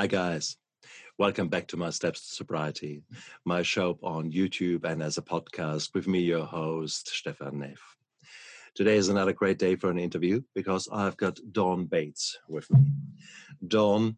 [0.00, 0.56] Hi, guys.
[1.18, 3.02] Welcome back to my Steps to Sobriety,
[3.44, 7.98] my show on YouTube and as a podcast with me, your host, Stefan Neff.
[8.74, 12.92] Today is another great day for an interview because I've got Dawn Bates with me.
[13.68, 14.16] Dawn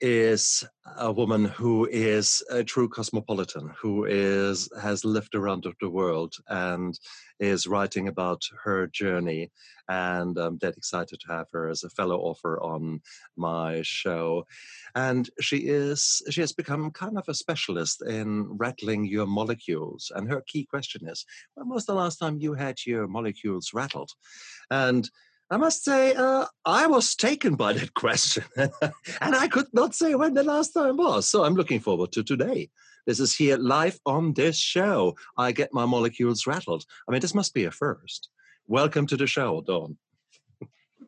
[0.00, 0.64] is
[0.98, 6.98] a woman who is a true cosmopolitan, who is has lived around the world and
[7.40, 9.50] is writing about her journey.
[9.88, 13.00] And I'm dead excited to have her as a fellow author on
[13.36, 14.46] my show.
[14.94, 20.10] And she is she has become kind of a specialist in rattling your molecules.
[20.14, 24.10] And her key question is, when was the last time you had your molecules rattled?
[24.70, 25.08] And
[25.48, 30.14] I must say, uh, I was taken by that question, and I could not say
[30.16, 31.28] when the last time was.
[31.28, 32.70] So I'm looking forward to today.
[33.06, 35.14] This is here live on this show.
[35.38, 36.84] I get my molecules rattled.
[37.08, 38.28] I mean, this must be a first.
[38.66, 39.96] Welcome to the show, Dawn.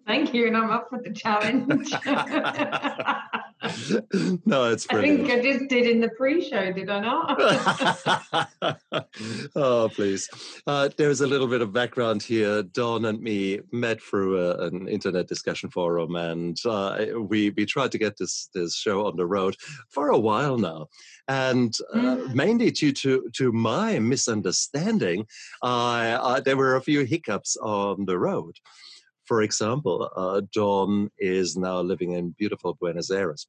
[0.06, 1.92] Thank you, and I'm up for the challenge.
[4.46, 5.22] no, it's brilliant.
[5.22, 8.78] I think I just did in the pre-show, did I not?
[9.56, 10.28] oh, please.
[10.66, 12.62] Uh, there's a little bit of background here.
[12.62, 17.90] Dawn and me met through a, an internet discussion forum, and uh, we we tried
[17.92, 19.56] to get this this show on the road
[19.88, 20.86] for a while now.
[21.26, 22.34] And uh, mm.
[22.34, 25.26] mainly due to, to my misunderstanding,
[25.62, 28.56] there were a few hiccups on the road.
[29.28, 33.46] For example, uh, Dawn is now living in beautiful Buenos Aires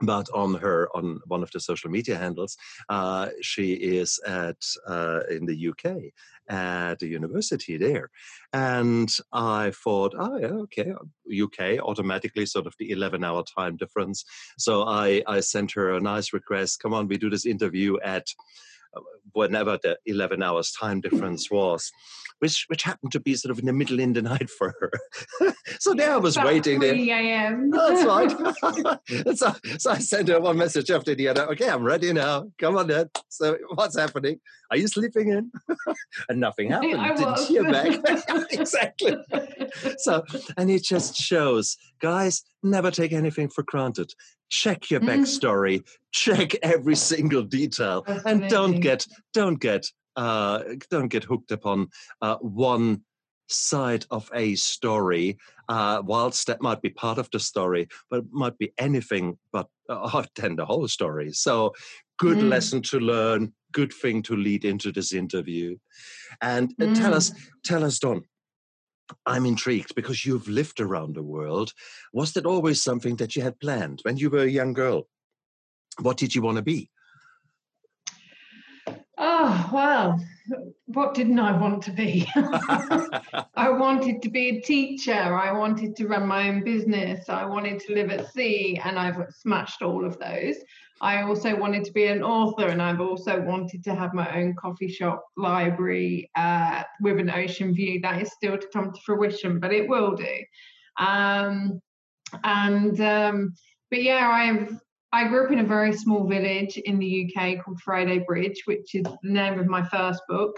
[0.00, 2.56] but on her on one of the social media handles
[2.88, 4.56] uh, she is at
[4.88, 5.84] uh, in the uk
[6.48, 8.10] at the university there.
[8.52, 10.92] And i thought oh yeah okay
[11.44, 14.24] uk automatically sort of the 11 hour time difference.
[14.58, 18.26] So i i sent her a nice request come on we do this interview at
[19.32, 21.90] whenever the 11 hours time difference was
[22.42, 25.54] which which happened to be sort of in the middle in the night for her.
[25.78, 27.70] so there I was About waiting 3 a.m.
[27.76, 28.30] That's right.
[29.36, 31.48] so, so I sent her one message after the other.
[31.52, 32.50] Okay, I'm ready now.
[32.58, 33.10] Come on then.
[33.28, 34.40] So what's happening?
[34.72, 35.52] Are you sleeping in?
[36.30, 36.96] and nothing happened.
[36.98, 37.46] I Didn't was.
[37.46, 38.00] hear back.
[38.50, 39.18] exactly.
[39.98, 40.24] So
[40.56, 44.14] and it just shows, guys, never take anything for granted.
[44.48, 45.10] Check your mm-hmm.
[45.10, 45.86] backstory, mm.
[46.12, 51.88] check every single detail, and don't get don't get uh, don't get hooked upon
[52.22, 53.02] uh, one
[53.48, 55.36] side of a story,
[55.68, 59.68] uh, whilst that might be part of the story, but it might be anything but
[59.90, 61.30] uh, then the whole story.
[61.32, 61.74] So,
[62.18, 62.48] good mm.
[62.48, 65.76] lesson to learn, good thing to lead into this interview.
[66.40, 66.94] And mm.
[66.96, 67.36] tell us, mm.
[67.64, 68.24] tell us, Dawn.
[69.26, 71.72] I'm intrigued because you've lived around the world.
[72.14, 75.06] Was that always something that you had planned when you were a young girl?
[76.00, 76.90] What did you want to be?
[79.18, 80.18] Oh, well,
[80.86, 82.26] what didn't I want to be?
[82.34, 85.12] I wanted to be a teacher.
[85.12, 87.28] I wanted to run my own business.
[87.28, 90.56] I wanted to live at sea, and I've smashed all of those.
[91.02, 94.54] I also wanted to be an author, and I've also wanted to have my own
[94.54, 98.00] coffee shop library uh, with an ocean view.
[98.00, 100.36] That is still to come to fruition, but it will do.
[100.98, 101.80] Um,
[102.44, 103.54] and um,
[103.90, 104.68] but yeah, I
[105.12, 108.94] I grew up in a very small village in the UK called Friday Bridge, which
[108.94, 110.56] is the name of my first book.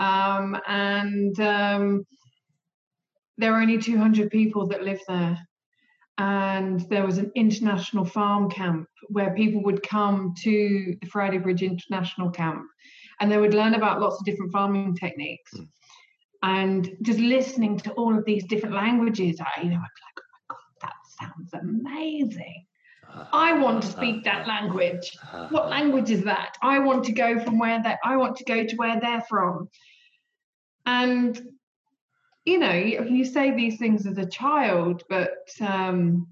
[0.00, 2.04] Um, and um,
[3.36, 5.38] there are only 200 people that live there.
[6.18, 11.62] And there was an international farm camp where people would come to the Friday Bridge
[11.62, 12.64] International Camp
[13.20, 15.52] and they would learn about lots of different farming techniques.
[15.54, 15.68] Mm.
[16.42, 20.24] And just listening to all of these different languages, I, you know, I was like,
[20.24, 22.64] oh my God, that sounds amazing.
[23.08, 23.24] Uh-huh.
[23.32, 24.48] I want to speak that uh-huh.
[24.48, 25.16] language.
[25.22, 25.48] Uh-huh.
[25.50, 26.56] What language is that?
[26.62, 29.68] I want to go from where they I want to go to where they're from.
[30.86, 31.40] And
[32.48, 36.26] you know, you, say these things as a child, but um,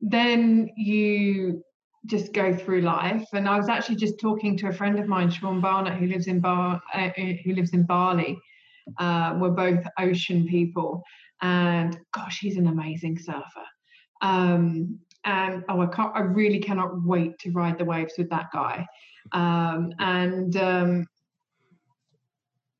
[0.00, 1.64] then you
[2.06, 3.26] just go through life.
[3.32, 6.28] And I was actually just talking to a friend of mine, sean Barnett, who lives
[6.28, 7.10] in Bar, uh,
[7.44, 8.38] who lives in Bali.
[8.98, 11.02] Uh, we're both ocean people,
[11.42, 13.66] and gosh, he's an amazing surfer.
[14.22, 18.46] Um, and oh, I can't, I really cannot wait to ride the waves with that
[18.52, 18.86] guy.
[19.32, 21.06] Um, and um,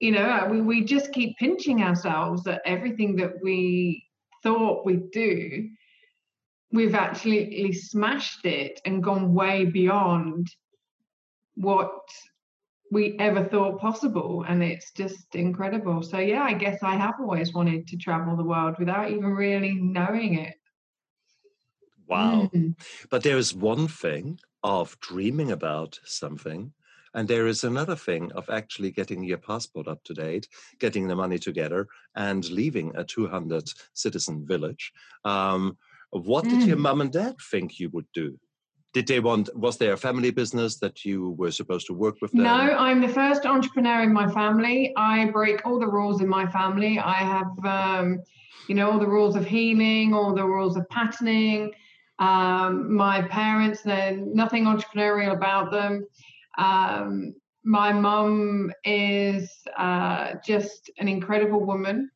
[0.00, 4.04] you know, uh, we we just keep pinching ourselves that everything that we
[4.42, 5.68] thought we'd do,
[6.72, 10.48] we've actually smashed it and gone way beyond
[11.54, 11.98] what
[12.92, 17.52] we ever thought possible and it's just incredible so yeah i guess i have always
[17.52, 20.54] wanted to travel the world without even really knowing it
[22.06, 22.50] Wow.
[22.54, 22.76] Mm.
[23.10, 26.72] But there is one thing of dreaming about something,
[27.16, 30.46] and there is another thing of actually getting your passport up to date,
[30.78, 34.92] getting the money together, and leaving a 200 citizen village.
[35.24, 35.78] Um,
[36.10, 38.38] What did your mum and dad think you would do?
[38.94, 39.50] Did they want?
[39.54, 42.30] Was there a family business that you were supposed to work with?
[42.32, 42.44] Them?
[42.44, 44.94] No, I'm the first entrepreneur in my family.
[44.96, 46.98] I break all the rules in my family.
[46.98, 48.22] I have, um,
[48.68, 51.72] you know, all the rules of healing, all the rules of patterning.
[52.18, 56.06] Um, my parents, they're nothing entrepreneurial about them.
[56.58, 62.10] Um, my mum is uh, just an incredible woman.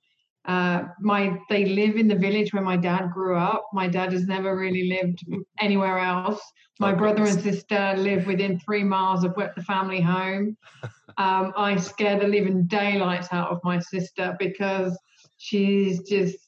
[0.46, 3.68] Uh, my they live in the village where my dad grew up.
[3.72, 5.24] My dad has never really lived
[5.58, 6.40] anywhere else.
[6.78, 10.56] My brother and sister live within three miles of the family home.
[11.18, 14.98] Um, I scare the living daylights out of my sister because
[15.36, 16.38] she's just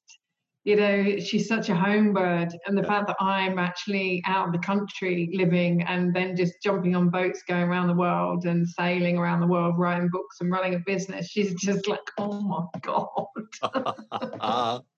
[0.65, 2.51] you know, she's such a home bird.
[2.67, 6.95] And the fact that I'm actually out of the country living and then just jumping
[6.95, 10.75] on boats, going around the world and sailing around the world, writing books and running
[10.75, 14.79] a business, she's just like, oh my God.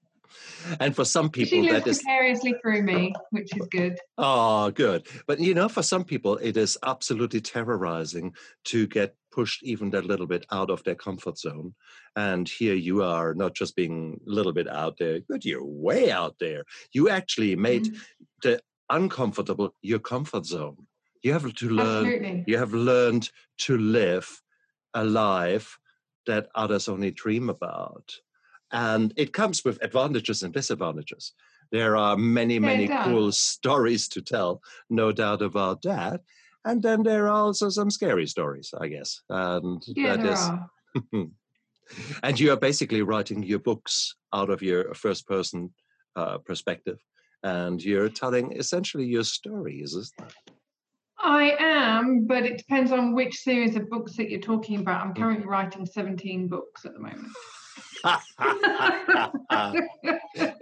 [0.80, 3.98] and for some people, she lives that is vicariously through me, which is good.
[4.18, 5.06] Oh, good.
[5.26, 8.34] But you know, for some people, it is absolutely terrorizing
[8.66, 11.74] to get pushed even that little bit out of their comfort zone.
[12.16, 16.10] And here you are, not just being a little bit out there, but you're way
[16.10, 16.64] out there.
[16.92, 18.24] You actually made mm-hmm.
[18.42, 18.60] the
[18.90, 20.86] uncomfortable your comfort zone.
[21.22, 22.06] You have to learn.
[22.06, 22.44] Absolutely.
[22.46, 24.42] You have learned to live
[24.94, 25.78] a life
[26.26, 28.14] that others only dream about.
[28.74, 31.32] And it comes with advantages and disadvantages.
[31.70, 34.60] There are many, many cool stories to tell,
[34.90, 36.22] no doubt about that.
[36.64, 39.20] And then there are also some scary stories, I guess.
[39.30, 40.26] And yeah, that
[41.14, 41.28] is.
[42.24, 45.72] and you are basically writing your books out of your first person
[46.16, 46.98] uh, perspective.
[47.44, 50.34] And you're telling essentially your stories, isn't that?
[51.20, 55.06] I am, but it depends on which series of books that you're talking about.
[55.06, 57.28] I'm currently writing 17 books at the moment.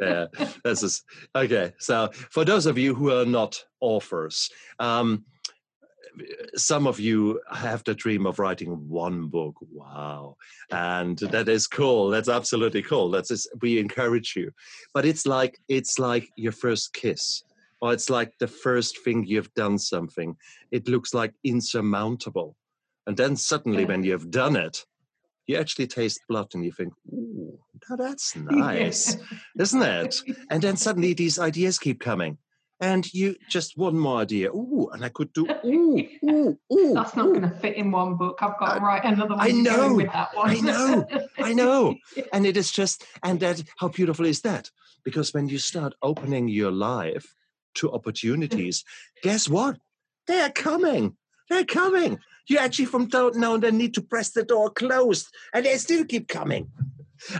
[0.00, 0.26] Yeah,
[0.64, 1.02] this is
[1.34, 1.72] okay.
[1.78, 5.24] So, for those of you who are not authors, um,
[6.54, 9.56] some of you have the dream of writing one book.
[9.70, 10.36] Wow.
[10.70, 12.10] And that is cool.
[12.10, 13.10] That's absolutely cool.
[13.10, 14.52] That's just, we encourage you.
[14.94, 17.44] But it's like it's like your first kiss.
[17.80, 20.36] Or it's like the first thing you've done something.
[20.70, 22.56] It looks like insurmountable.
[23.08, 24.84] And then suddenly when you have done it,
[25.46, 27.58] you actually taste blood and you think, ooh,
[27.88, 29.16] now that's nice,
[29.58, 30.16] isn't it?
[30.50, 32.38] And then suddenly these ideas keep coming
[32.82, 34.50] and you just one more idea.
[34.50, 36.94] Ooh, and I could do ooh, ooh, ooh.
[36.94, 38.38] That's not going to fit in one book.
[38.42, 39.40] I've got to uh, write another one.
[39.40, 39.94] I know.
[39.94, 40.50] with that one.
[40.50, 41.06] I know.
[41.38, 41.94] I know.
[42.32, 44.70] And it is just, and that how beautiful is that?
[45.04, 47.34] Because when you start opening your life
[47.74, 48.84] to opportunities,
[49.22, 49.78] guess what?
[50.26, 51.16] They're coming.
[51.48, 52.18] They're coming.
[52.48, 56.04] You actually from now and then need to press the door closed, and they still
[56.04, 56.70] keep coming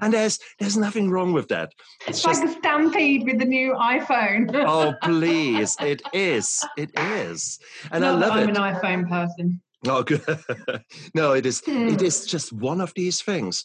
[0.01, 1.73] and there's there's nothing wrong with that.
[2.07, 4.51] It's, it's like just, a stampede with the new iPhone.
[4.67, 7.59] oh please, it is, it is,
[7.91, 8.59] and Not I love I'm it.
[8.59, 9.61] I'm an iPhone person.
[9.87, 10.23] Oh, good.
[11.15, 11.61] no, it is.
[11.65, 11.89] Hmm.
[11.89, 13.65] It is just one of these things.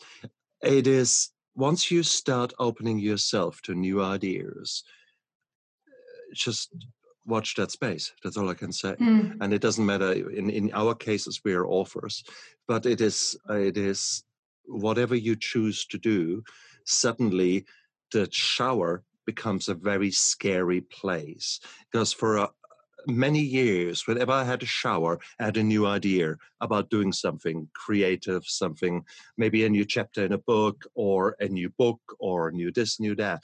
[0.64, 4.84] It is once you start opening yourself to new ideas.
[6.34, 6.76] Just
[7.28, 8.14] watch that space.
[8.24, 8.94] That's all I can say.
[8.94, 9.38] Mm.
[9.42, 10.12] And it doesn't matter.
[10.30, 12.24] In in our cases, we are authors,
[12.68, 14.24] but it is it is
[14.66, 16.44] whatever you choose to do,
[16.86, 17.66] suddenly
[18.12, 21.60] the shower becomes a very scary place.
[21.92, 22.50] Because for a,
[23.08, 27.68] many years, whenever I had a shower, I had a new idea about doing something
[27.74, 29.04] creative, something,
[29.38, 33.16] maybe a new chapter in a book, or a new book, or new this, new
[33.16, 33.44] that.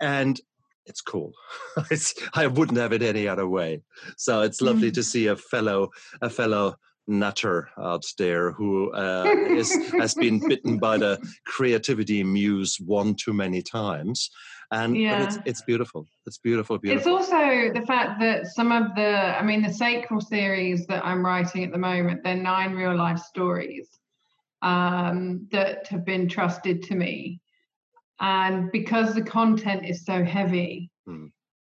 [0.00, 0.40] And
[0.86, 1.32] it's cool.
[1.90, 3.82] it's, I wouldn't have it any other way.
[4.16, 4.94] So it's lovely mm.
[4.94, 6.76] to see a fellow, a fellow
[7.08, 13.32] nutter out there who uh, is, has been bitten by the creativity muse one too
[13.32, 14.30] many times.
[14.70, 15.24] And yeah.
[15.24, 16.06] it's, it's beautiful.
[16.26, 17.18] It's beautiful, beautiful.
[17.18, 21.24] It's also the fact that some of the, I mean, the sacral series that I'm
[21.24, 23.88] writing at the moment, they're nine real life stories
[24.62, 27.40] um, that have been trusted to me.
[28.22, 31.30] And because the content is so heavy, mm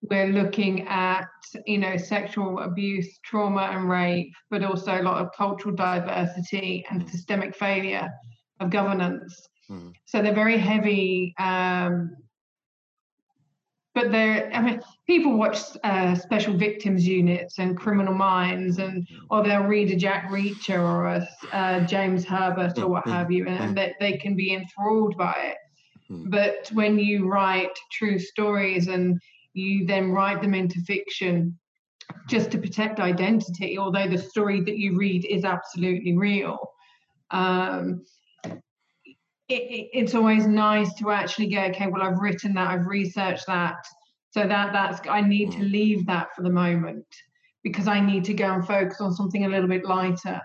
[0.10, 1.28] we're looking at
[1.66, 7.08] you know sexual abuse trauma and rape but also a lot of cultural diversity and
[7.10, 8.10] systemic failure
[8.60, 9.48] of governance.
[9.70, 9.94] Mm.
[10.06, 12.16] so they're very heavy um,
[13.94, 19.44] but they're i mean people watch uh, special victims units and criminal minds and or
[19.44, 23.12] they'll read a jack reacher or a uh, james herbert or what mm-hmm.
[23.12, 25.58] have you and, and they, they can be enthralled by it
[26.12, 26.30] mm.
[26.30, 29.20] but when you write true stories and
[29.54, 31.58] you then write them into fiction
[32.28, 36.58] just to protect identity, although the story that you read is absolutely real.
[37.32, 38.04] Um,
[38.44, 43.48] it, it, it's always nice to actually go, okay, well, I've written that, I've researched
[43.48, 43.76] that.
[44.32, 45.72] So that that's I need to Mm.
[45.72, 47.06] leave that for the moment
[47.64, 50.42] because I need to go and focus on something a little bit lighter.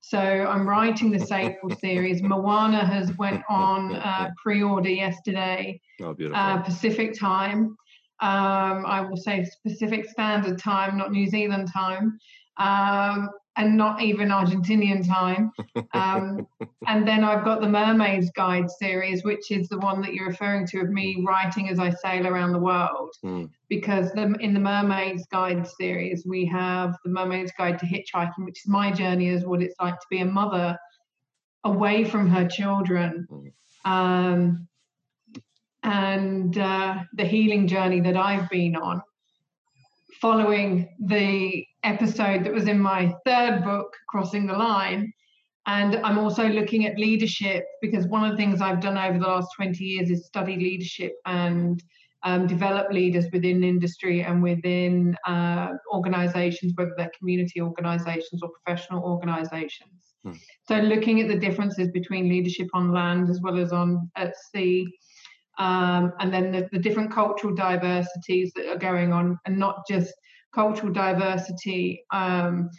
[0.00, 2.22] So I'm writing the April series.
[2.22, 6.40] Moana has went on uh, pre-order yesterday, Oh, beautiful.
[6.40, 7.76] uh, Pacific time.
[8.22, 12.18] Um, I will say Pacific Standard Time, not New Zealand time,
[12.58, 15.52] um, and not even Argentinian time.
[15.92, 16.46] Um,
[16.86, 20.66] and then I've got the Mermaid's Guide series, which is the one that you're referring
[20.68, 23.10] to of me writing as I sail around the world.
[23.22, 23.50] Mm.
[23.68, 28.60] Because the, in the Mermaid's Guide series, we have the Mermaid's Guide to Hitchhiking, which
[28.60, 30.78] is my journey as what it's like to be a mother
[31.64, 33.26] away from her children.
[33.30, 33.52] Mm.
[33.84, 34.68] Um,
[35.82, 39.02] and uh, the healing journey that I've been on,
[40.20, 45.12] following the episode that was in my third book, Crossing the Line.
[45.66, 49.26] And I'm also looking at leadership because one of the things I've done over the
[49.26, 51.82] last 20 years is study leadership and
[52.22, 59.02] um, develop leaders within industry and within uh, organizations, whether they're community organizations or professional
[59.04, 60.14] organizations.
[60.24, 60.32] Hmm.
[60.68, 64.86] So, looking at the differences between leadership on land as well as on at sea,
[65.58, 70.12] um, and then the, the different cultural diversities that are going on, and not just
[70.54, 72.70] cultural diversity um,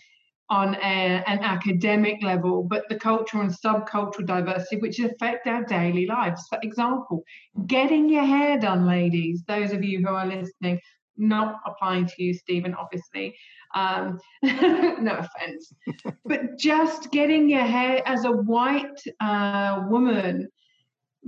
[0.50, 6.06] on a, an academic level, but the cultural and subcultural diversity which affect our daily
[6.06, 6.46] lives.
[6.50, 7.24] For example,
[7.68, 9.44] getting your hair done, ladies.
[9.48, 10.80] Those of you who are listening,
[11.18, 13.36] not applying to you, Stephen, obviously.
[13.74, 15.74] Um, no offense,
[16.25, 20.50] but just getting your hair as a white uh, woman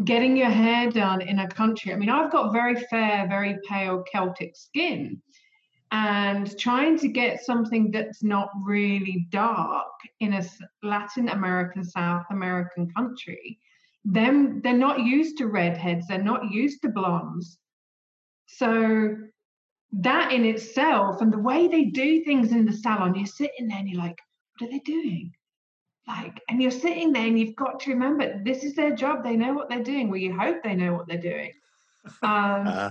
[0.03, 1.93] getting your hair done in a country.
[1.93, 5.21] I mean, I've got very fair, very pale Celtic skin.
[5.93, 10.43] And trying to get something that's not really dark in a
[10.81, 13.59] Latin American, South American country,
[14.03, 17.59] them they're not used to redheads, they're not used to blondes.
[18.47, 19.15] So
[19.91, 23.77] that in itself, and the way they do things in the salon, you're sitting there
[23.77, 24.17] and you're like,
[24.57, 25.31] what are they doing?
[26.07, 29.35] like and you're sitting there and you've got to remember this is their job they
[29.37, 31.51] know what they're doing well you hope they know what they're doing
[32.23, 32.89] um, Uh,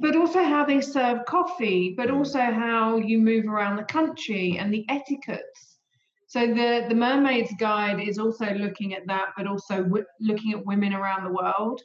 [0.00, 2.16] but also how they serve coffee but Mm.
[2.18, 5.78] also how you move around the country and the etiquettes
[6.26, 10.64] so the the mermaid's guide is also looking at that but also w- looking at
[10.66, 11.80] women around the world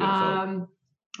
[0.00, 0.66] um,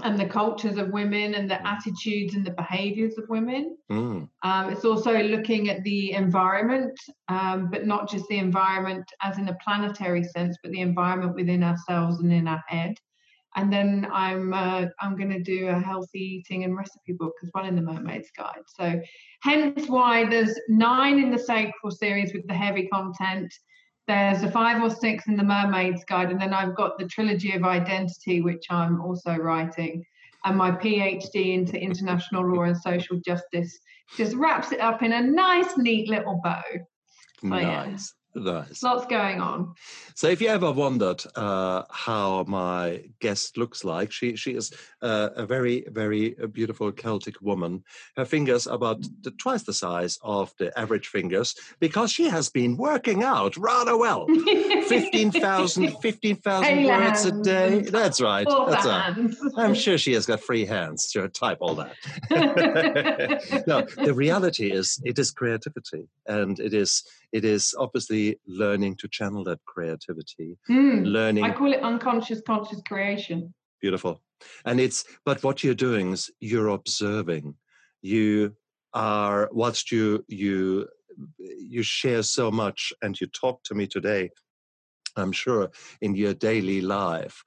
[0.02, 4.28] and the cultures of women and the attitudes and the behaviors of women Mm.
[4.42, 9.48] um, it's also looking at the environment, um, but not just the environment as in
[9.48, 12.94] a planetary sense, but the environment within ourselves and in our head.
[13.54, 17.50] And then I'm uh, I'm going to do a healthy eating and recipe book as
[17.54, 18.62] well in the Mermaid's Guide.
[18.66, 19.00] So,
[19.42, 23.52] hence why there's nine in the Sacral series with the heavy content.
[24.08, 27.52] There's a five or six in the Mermaid's Guide, and then I've got the trilogy
[27.52, 30.02] of identity, which I'm also writing,
[30.44, 33.78] and my PhD into international law and social justice
[34.16, 36.62] just wraps it up in a nice, neat little bow.
[37.44, 37.96] Oh, yeah.
[38.34, 38.82] Nice.
[38.82, 39.74] Lots going on.
[40.14, 45.30] So, if you ever wondered uh, how my guest looks like, she she is uh,
[45.36, 47.84] a very very uh, beautiful Celtic woman.
[48.16, 52.48] Her fingers are about the, twice the size of the average fingers because she has
[52.48, 54.26] been working out rather well.
[54.26, 57.80] 15,000 15,000 Hey, words a day.
[57.80, 58.46] That's right.
[58.68, 59.14] That's right.
[59.56, 61.94] I'm sure she has got free hands to type all that.
[63.66, 69.08] no, the reality is it is creativity, and it is it is obviously learning to
[69.08, 71.04] channel that creativity, Hmm.
[71.04, 73.54] learning I call it unconscious conscious creation.
[73.80, 74.22] beautiful,
[74.64, 77.54] and it's but what you're doing is you're observing,
[78.02, 78.56] you
[78.94, 80.88] are whilst you you
[81.38, 84.30] you share so much and you talk to me today.
[85.16, 85.70] I'm sure
[86.00, 87.42] in your daily life,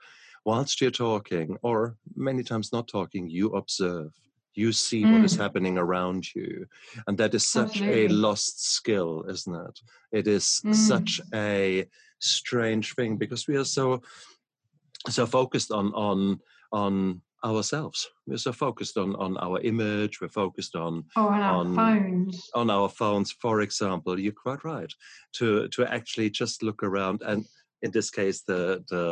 [0.45, 4.11] whilst you're talking, or many times not talking, you observe.
[4.55, 5.39] You see what is Mm.
[5.41, 6.65] happening around you.
[7.07, 8.05] And that is such Absolutely.
[8.05, 9.79] a lost skill, isn't it?
[10.11, 10.73] It is Mm.
[10.75, 11.85] such a
[12.19, 14.01] strange thing because we are so
[15.09, 16.39] so focused on on
[16.71, 18.07] on ourselves.
[18.25, 22.49] We're so focused on on our image, we're focused on Oh, and our on- phones.
[22.55, 24.91] on our phones, for example, you're quite right
[25.33, 27.45] to to actually just look around and
[27.85, 28.61] in this case the
[28.91, 29.03] the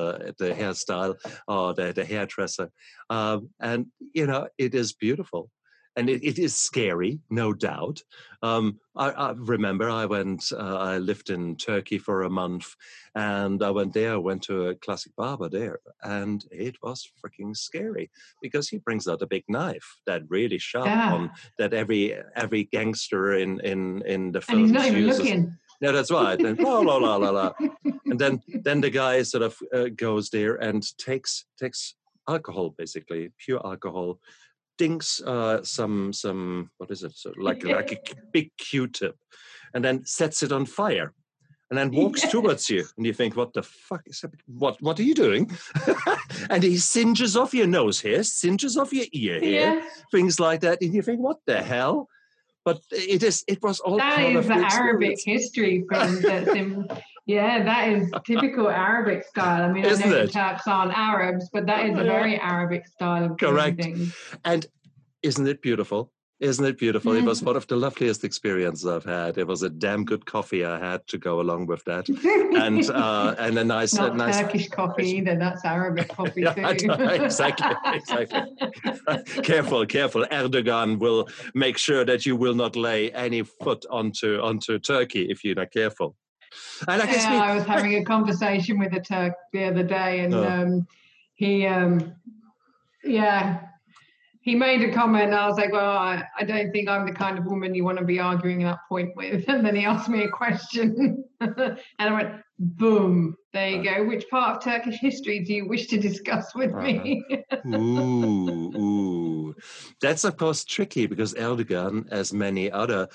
[0.41, 1.13] the hairstyle
[1.47, 2.67] or the the hairdresser,
[3.09, 3.85] um, and
[4.17, 5.49] you know it is beautiful.
[5.95, 8.01] And it, it is scary, no doubt.
[8.41, 12.67] Um, I, I remember I went, uh, I lived in Turkey for a month,
[13.13, 18.09] and I went there, went to a classic barber there, and it was freaking scary
[18.41, 21.13] because he brings out a big knife that really sharp Yeah.
[21.13, 22.03] on that every
[22.35, 25.29] every gangster in in in the And he's not even uses.
[25.83, 26.39] No, that's right.
[26.39, 27.51] And la la la la la.
[28.05, 33.33] And then then the guy sort of uh, goes there and takes takes alcohol, basically
[33.37, 34.19] pure alcohol,
[34.77, 37.11] dinks uh, some some what is it?
[37.15, 39.17] So like like a big Q-tip,
[39.73, 41.13] and then sets it on fire,
[41.69, 44.31] and then walks towards you, and you think, "What the fuck is that?
[44.45, 45.51] What what are you doing?"
[46.49, 49.87] and he singes off your nose here, singes off your ear here, yeah.
[50.13, 52.07] things like that, and you think, "What the hell?"
[52.65, 53.43] But it is.
[53.47, 56.87] It was all that is the Arabic history from that's in
[57.25, 59.69] yeah, that is typical Arabic style.
[59.69, 60.25] I mean, Isn't I know it?
[60.27, 63.85] the Turks aren't Arabs, but that is a very Arabic style of Correct.
[64.43, 64.65] And
[65.21, 66.11] isn't it beautiful?
[66.39, 67.13] Isn't it beautiful?
[67.13, 69.37] It was one of the loveliest experiences I've had.
[69.37, 73.35] It was a damn good coffee I had to go along with that, and uh,
[73.39, 75.35] and a nice, Not a nice Turkish coffee either.
[75.37, 76.91] That's Arabic coffee yeah, too.
[76.91, 78.41] exactly, exactly.
[79.43, 80.25] careful, careful.
[80.25, 85.43] Erdogan will make sure that you will not lay any foot onto onto Turkey if
[85.43, 86.15] you're not careful.
[86.87, 89.83] And I guess yeah, we, I was having a conversation with a Turk the other
[89.83, 90.43] day, and oh.
[90.43, 90.87] um,
[91.35, 92.15] he, um,
[93.03, 93.61] yeah,
[94.43, 95.27] he made a comment.
[95.27, 97.85] And I was like, well, I, I don't think I'm the kind of woman you
[97.85, 99.45] want to be arguing that point with.
[99.53, 104.03] And then he asked me a question, and I went, boom, there you go.
[104.03, 107.23] Which part of Turkish history do you wish to discuss with me?
[107.31, 107.77] Uh-huh.
[107.77, 109.55] ooh, ooh.
[110.01, 113.07] That's, of course, tricky because Erdogan, as many other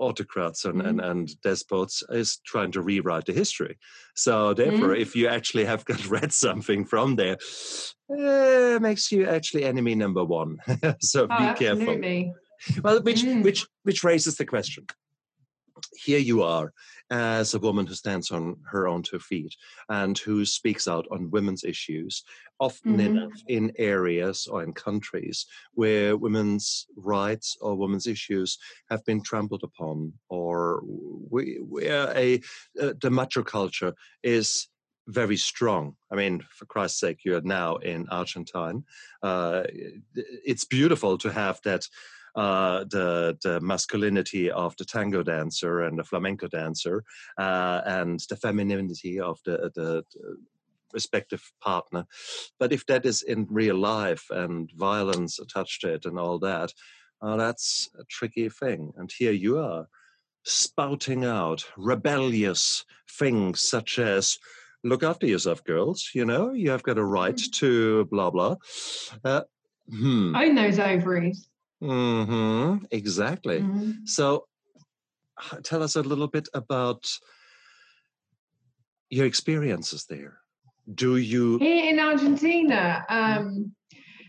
[0.00, 0.88] autocrats and, mm-hmm.
[0.88, 3.78] and, and, despots is trying to rewrite the history.
[4.16, 5.02] So therefore, mm-hmm.
[5.02, 7.36] if you actually have got read something from there,
[8.08, 10.58] it makes you actually enemy number one.
[11.00, 12.22] so oh, be absolutely.
[12.24, 12.82] careful.
[12.82, 13.42] Well, which mm.
[13.42, 14.86] which which raises the question.
[15.94, 16.72] Here you are
[17.10, 19.54] as a woman who stands on her own two feet
[19.88, 22.22] and who speaks out on women's issues,
[22.58, 23.16] often mm-hmm.
[23.16, 28.58] enough in areas or in countries where women's rights or women's issues
[28.90, 32.40] have been trampled upon, or where a,
[32.80, 34.68] uh, the macho culture is
[35.08, 35.96] very strong.
[36.10, 38.84] I mean, for Christ's sake, you're now in Argentine.
[39.22, 39.64] Uh,
[40.14, 41.86] it's beautiful to have that
[42.36, 47.04] uh, the, the masculinity of the tango dancer and the flamenco dancer
[47.38, 50.36] uh, and the femininity of the, the, the
[50.92, 52.06] respective partner.
[52.58, 56.72] But if that is in real life and violence attached to it and all that,
[57.22, 58.92] uh, that's a tricky thing.
[58.96, 59.86] And here you are
[60.44, 62.84] spouting out rebellious
[63.18, 64.38] things such as
[64.84, 66.10] look after yourself, girls.
[66.14, 67.52] You know, you have got a right mm.
[67.52, 68.56] to blah blah.
[69.24, 69.42] Uh,
[69.88, 70.34] hmm.
[70.34, 71.48] Own those ovaries.
[71.82, 72.84] Mm-hmm.
[72.90, 73.60] Exactly.
[73.60, 74.04] Mm-hmm.
[74.04, 74.46] So,
[75.62, 77.06] tell us a little bit about
[79.08, 80.38] your experiences there.
[80.94, 83.04] Do you here in Argentina?
[83.08, 83.72] Um,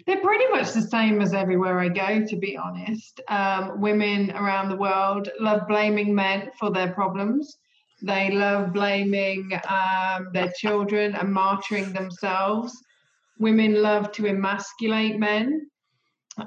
[0.06, 3.22] they're pretty much the same as everywhere I go, to be honest.
[3.28, 7.58] Um, women around the world love blaming men for their problems.
[8.02, 12.76] They love blaming um, their children and martyring themselves.
[13.40, 15.71] Women love to emasculate men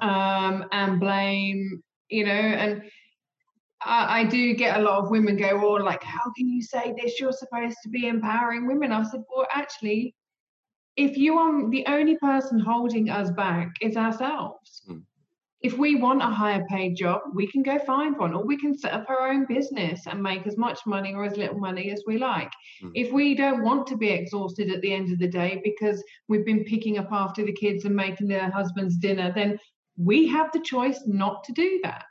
[0.02, 2.82] um, and blame, you know, and
[3.82, 6.94] I, I, do get a lot of women go, oh, like, how can you say
[6.96, 7.20] this?
[7.20, 8.92] You're supposed to be empowering women.
[8.92, 10.14] I said, well, actually,
[10.96, 14.82] if you are the only person holding us back is ourselves.
[14.88, 15.02] Mm.
[15.60, 18.76] If we want a higher paid job, we can go find one, or we can
[18.76, 22.02] set up our own business and make as much money or as little money as
[22.06, 22.52] we like.
[22.82, 22.92] Mm.
[22.94, 26.44] If we don't want to be exhausted at the end of the day because we've
[26.44, 29.58] been picking up after the kids and making their husband's dinner, then
[29.96, 32.06] we have the choice not to do that.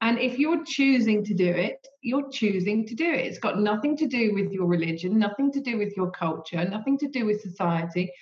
[0.00, 3.26] And if you're choosing to do it, you're choosing to do it.
[3.26, 6.98] It's got nothing to do with your religion, nothing to do with your culture, nothing
[6.98, 8.12] to do with society.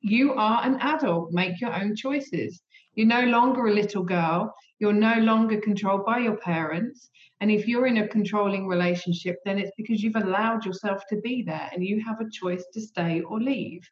[0.00, 1.32] You are an adult.
[1.32, 2.62] Make your own choices.
[2.94, 4.54] You're no longer a little girl.
[4.78, 7.10] You're no longer controlled by your parents.
[7.40, 11.42] And if you're in a controlling relationship, then it's because you've allowed yourself to be
[11.42, 13.82] there and you have a choice to stay or leave.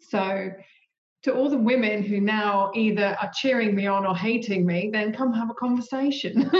[0.00, 0.50] So
[1.22, 5.12] to all the women who now either are cheering me on or hating me, then
[5.12, 6.50] come have a conversation.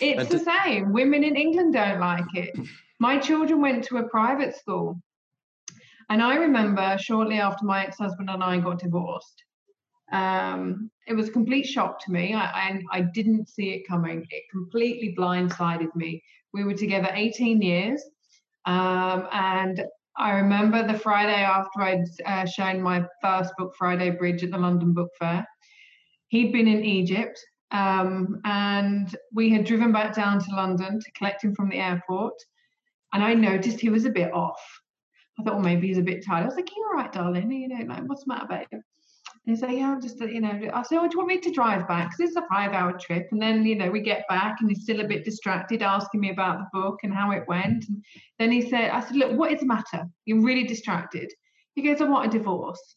[0.00, 0.92] it's the same.
[0.92, 2.58] Women in England don't like it.
[3.00, 5.00] My children went to a private school.
[6.10, 9.44] And I remember shortly after my ex husband and I got divorced,
[10.10, 12.32] um, it was a complete shock to me.
[12.32, 14.26] I, I, I didn't see it coming.
[14.30, 16.22] It completely blindsided me.
[16.54, 18.02] We were together 18 years.
[18.64, 19.84] Um, and
[20.18, 24.58] I remember the Friday after I'd uh, shown my first book, Friday Bridge, at the
[24.58, 25.46] London Book Fair.
[26.26, 27.38] He'd been in Egypt,
[27.70, 32.34] um, and we had driven back down to London to collect him from the airport.
[33.12, 34.60] And I noticed he was a bit off.
[35.38, 36.42] I thought, well, maybe he's a bit tired.
[36.42, 37.52] I was like, "You're right, darling.
[37.52, 38.80] You know, like, what's the matter, babe?"
[39.48, 41.50] He's like, yeah, I'm just, you know, I said, oh, do you want me to
[41.50, 42.10] drive back?
[42.10, 43.28] Because it's a five hour trip.
[43.32, 46.30] And then, you know, we get back and he's still a bit distracted, asking me
[46.30, 47.88] about the book and how it went.
[47.88, 48.04] And
[48.38, 50.04] then he said, I said, look, what is the matter?
[50.26, 51.32] You're really distracted.
[51.74, 52.96] He goes, I want a divorce.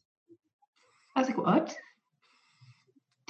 [1.15, 1.75] I was like, what?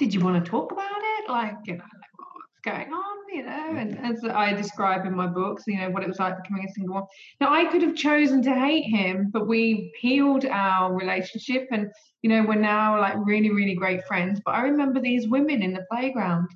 [0.02, 1.30] did you want to talk about it?
[1.30, 3.74] Like, you know, like what's going on, you know?
[3.76, 6.72] And as I describe in my books, you know, what it was like becoming a
[6.72, 7.06] single mom.
[7.40, 11.90] Now, I could have chosen to hate him, but we healed our relationship and,
[12.22, 14.40] you know, we're now like really, really great friends.
[14.44, 16.48] But I remember these women in the playground,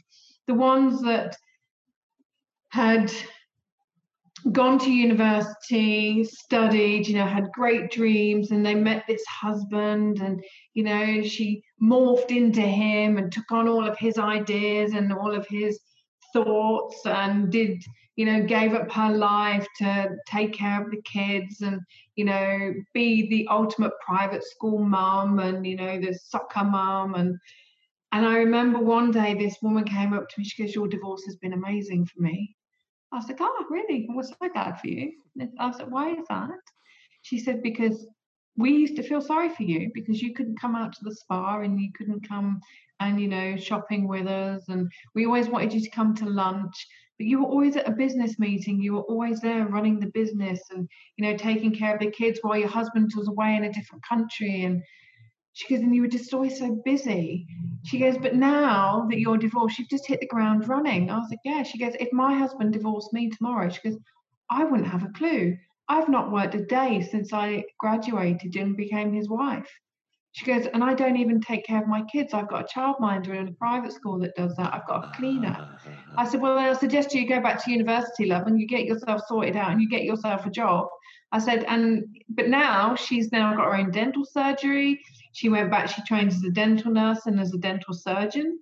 [0.47, 1.37] the ones that
[2.71, 3.13] had
[4.53, 10.45] gone to university, studied, you know, had great dreams, and they met this husband, and
[10.75, 15.35] you know, she morphed into him and took on all of his ideas and all
[15.35, 15.81] of his
[16.33, 17.83] thoughts, and did,
[18.17, 21.81] you know, gave up her life to take care of the kids and,
[22.17, 27.37] you know, be the ultimate private school mum and, you know, the soccer mum and.
[28.13, 30.45] And I remember one day this woman came up to me.
[30.45, 32.57] She goes, "Your divorce has been amazing for me."
[33.13, 34.07] I was like, oh, really?
[34.11, 35.13] What's so bad for you?
[35.59, 36.51] I was like, why is that?
[37.23, 38.07] She said, because
[38.57, 41.61] we used to feel sorry for you because you couldn't come out to the spa
[41.61, 42.61] and you couldn't come
[43.01, 44.65] and, you know, shopping with us.
[44.69, 46.75] And we always wanted you to come to lunch.
[47.19, 48.81] But you were always at a business meeting.
[48.81, 52.39] You were always there running the business and, you know, taking care of the kids
[52.43, 54.65] while your husband was away in a different country.
[54.65, 54.83] And
[55.53, 57.47] she goes, and you were just always so busy.
[57.85, 61.11] She goes, but now that you're divorced, you've just hit the ground running.
[61.11, 61.63] I was like, yeah.
[61.63, 63.99] She goes, if my husband divorced me tomorrow, she goes,
[64.51, 65.57] I wouldn't have a clue.
[65.89, 69.71] I've not worked a day since I graduated and became his wife.
[70.33, 72.35] She goes, and I don't even take care of my kids.
[72.35, 74.75] I've got a childminder in a private school that does that.
[74.75, 75.79] I've got a cleaner.
[76.19, 79.23] I said, well, I suggest you go back to university, love, and you get yourself
[79.29, 80.89] sorted out and you get yourself a job.
[81.33, 85.01] I said, and but now she's now got her own dental surgery.
[85.33, 88.59] She went back, she trained as a dental nurse and as a dental surgeon.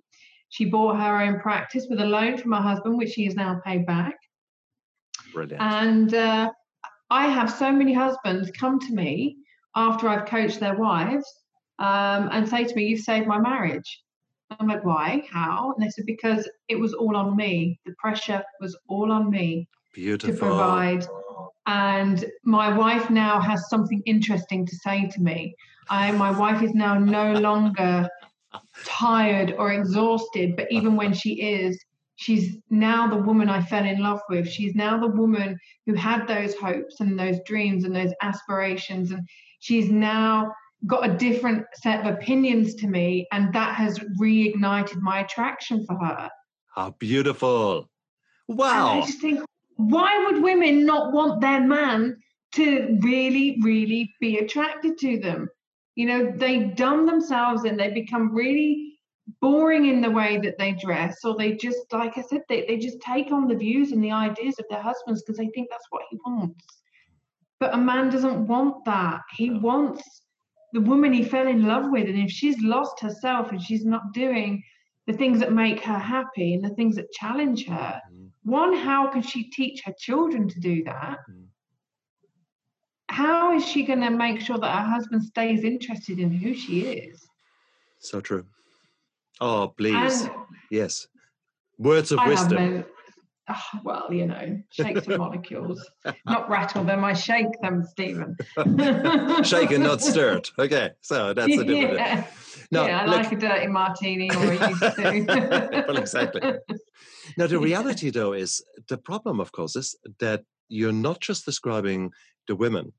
[0.49, 3.59] She bought her own practice with a loan from her husband, which she has now
[3.65, 4.15] paid back.
[5.33, 5.61] Brilliant.
[5.61, 6.51] And uh,
[7.09, 9.37] I have so many husbands come to me
[9.75, 11.25] after I've coached their wives
[11.79, 14.01] um, and say to me, You've saved my marriage.
[14.59, 15.23] I'm like, Why?
[15.29, 15.73] How?
[15.75, 17.79] And they said, Because it was all on me.
[17.85, 20.33] The pressure was all on me Beautiful.
[20.33, 21.05] to provide.
[21.67, 25.55] And my wife now has something interesting to say to me.
[25.89, 28.07] I, my wife is now no longer
[28.85, 31.83] tired or exhausted, but even when she is,
[32.15, 34.47] she's now the woman I fell in love with.
[34.47, 39.11] She's now the woman who had those hopes and those dreams and those aspirations.
[39.11, 39.27] And
[39.59, 40.53] she's now
[40.87, 43.27] got a different set of opinions to me.
[43.31, 46.29] And that has reignited my attraction for her.
[46.73, 47.89] How beautiful.
[48.47, 48.93] Wow.
[48.93, 49.41] And I just think,
[49.77, 52.17] why would women not want their man
[52.53, 55.49] to really, really be attracted to them?
[55.95, 58.94] You know, they dumb themselves and they become really
[59.41, 62.77] boring in the way that they dress, or they just, like I said, they, they
[62.77, 65.87] just take on the views and the ideas of their husbands because they think that's
[65.89, 66.63] what he wants.
[67.59, 69.21] But a man doesn't want that.
[69.35, 70.03] He wants
[70.73, 72.07] the woman he fell in love with.
[72.07, 74.63] And if she's lost herself and she's not doing
[75.07, 78.29] the things that make her happy and the things that challenge her, mm.
[78.43, 81.17] one, how can she teach her children to do that?
[81.29, 81.45] Mm
[83.15, 86.81] how is she going to make sure that her husband stays interested in who she
[86.81, 87.25] is?
[87.99, 88.45] So true.
[89.41, 90.23] Oh, please.
[90.23, 90.31] And
[90.71, 91.07] yes.
[91.77, 92.75] Words of I wisdom.
[92.77, 92.83] No,
[93.49, 95.85] oh, well, you know, shake some molecules.
[96.25, 98.37] Not rattle them, I shake them, Stephen.
[99.43, 100.49] shake and not stirred.
[100.57, 101.99] Okay, so that's the difference.
[101.99, 102.27] Yeah.
[102.71, 105.83] No, yeah, I look, like a dirty martini or I used to.
[105.87, 106.41] well, exactly.
[107.37, 112.11] Now, the reality, though, is the problem, of course, is that you're not just describing
[112.47, 112.93] the women,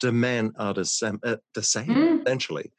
[0.00, 2.22] the men are the same, uh, the same mm.
[2.22, 2.72] essentially.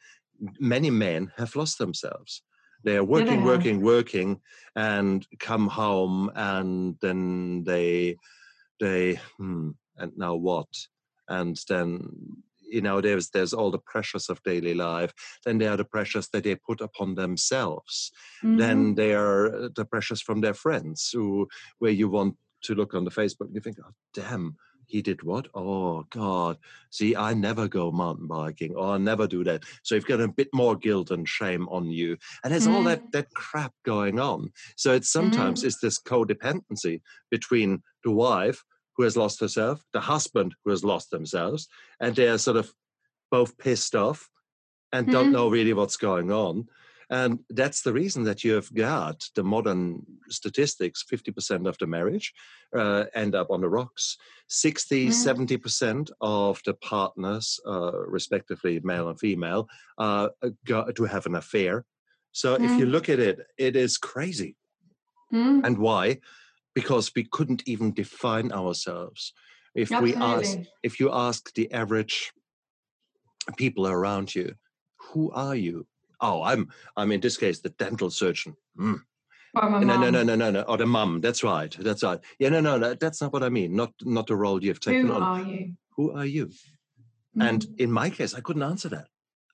[0.59, 2.41] Many men have lost themselves.
[2.85, 4.41] They are working, yeah, working, working,
[4.75, 8.17] and come home, and then they,
[8.79, 10.67] they, hmm, and now what?
[11.27, 15.13] And then you know there's there's all the pressures of daily life
[15.45, 18.11] then there are the pressures that they put upon themselves
[18.43, 18.57] mm-hmm.
[18.57, 23.05] then there are the pressures from their friends who where you want to look on
[23.05, 24.55] the facebook and you think oh damn
[24.87, 25.47] he did what?
[25.53, 26.57] Oh God!
[26.89, 29.63] See, I never go mountain biking, or I never do that.
[29.83, 32.73] So you've got a bit more guilt and shame on you, and there's mm.
[32.73, 33.11] all that mm.
[33.11, 34.51] that crap going on.
[34.75, 35.67] So it's sometimes mm.
[35.67, 38.63] it's this codependency between the wife
[38.95, 41.67] who has lost herself, the husband who has lost themselves,
[41.99, 42.71] and they're sort of
[43.31, 44.29] both pissed off
[44.91, 45.11] and mm.
[45.11, 46.67] don't know really what's going on.
[47.09, 52.33] And that's the reason that you have got the modern statistics 50% of the marriage
[52.75, 54.17] uh, end up on the rocks.
[54.47, 55.11] 60, mm.
[55.11, 60.29] 70% of the partners, uh, respectively male and female, uh,
[60.65, 61.85] go to have an affair.
[62.31, 62.65] So mm.
[62.65, 62.91] if you mm.
[62.91, 64.55] look at it, it is crazy.
[65.33, 65.65] Mm.
[65.65, 66.19] And why?
[66.73, 69.33] Because we couldn't even define ourselves.
[69.73, 70.19] If Absolutely.
[70.19, 72.31] we ask, if you ask the average
[73.57, 74.55] people around you,
[75.11, 75.85] who are you?
[76.21, 78.55] Oh, I'm I'm in this case the dental surgeon.
[78.79, 79.01] Mm.
[79.53, 80.61] By my No, no, no, no, no, no.
[80.63, 81.21] Or the mum.
[81.21, 81.75] That's right.
[81.79, 82.19] That's right.
[82.39, 82.93] Yeah, no, no, no.
[82.93, 83.75] That's not what I mean.
[83.75, 85.23] Not not the role you've taken Who on.
[85.23, 85.73] are you?
[85.95, 86.51] Who are you?
[87.39, 87.79] And Mm.
[87.79, 89.07] in my case, I couldn't answer that.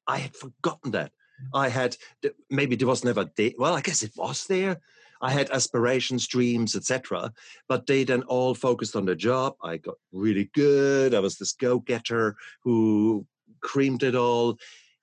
[0.07, 1.11] I had forgotten that.
[1.53, 1.97] I had
[2.49, 3.51] maybe there was never there.
[3.57, 4.79] Well, I guess it was there.
[5.23, 7.31] I had aspirations, dreams, etc.
[7.67, 9.55] But they then all focused on the job.
[9.63, 11.13] I got really good.
[11.13, 13.25] I was this go-getter who
[13.61, 14.57] creamed it all.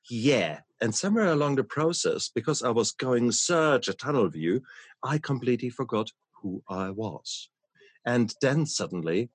[0.08, 0.60] Yeah.
[0.80, 4.62] And somewhere along the process, because I was going such a tunnel view,
[5.02, 6.10] I completely forgot
[6.42, 7.50] who I was.
[8.06, 9.30] And then suddenly,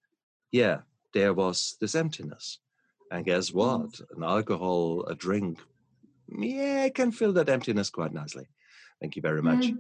[0.52, 0.80] yeah,
[1.14, 2.60] there was this emptiness.
[3.12, 3.56] And guess Mm.
[3.56, 4.02] what?
[4.16, 5.60] An alcohol, a drink,
[6.30, 8.48] yeah, I can fill that emptiness quite nicely.
[9.02, 9.66] Thank you very much.
[9.66, 9.78] Mm.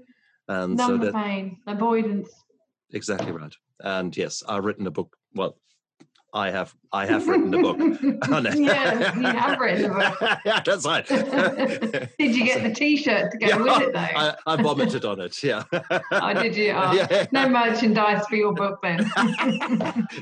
[0.49, 2.29] And so Numb the that pain, avoidance.
[2.91, 3.55] exactly right.
[3.79, 5.15] And yes, I've written a book.
[5.33, 5.57] Well,
[6.35, 7.77] I have I have written a book
[8.31, 8.57] on it.
[8.59, 10.17] yeah, you have written a book.
[10.45, 11.05] yeah, that's right.
[11.07, 13.99] Did you get the T-shirt to go Yeah, with it though?
[13.99, 15.41] I, I vomited on it.
[15.43, 15.63] Yeah.
[16.11, 16.71] Oh, did you?
[16.71, 17.27] Oh, Yeah.
[17.31, 19.11] No merchandise for your book then.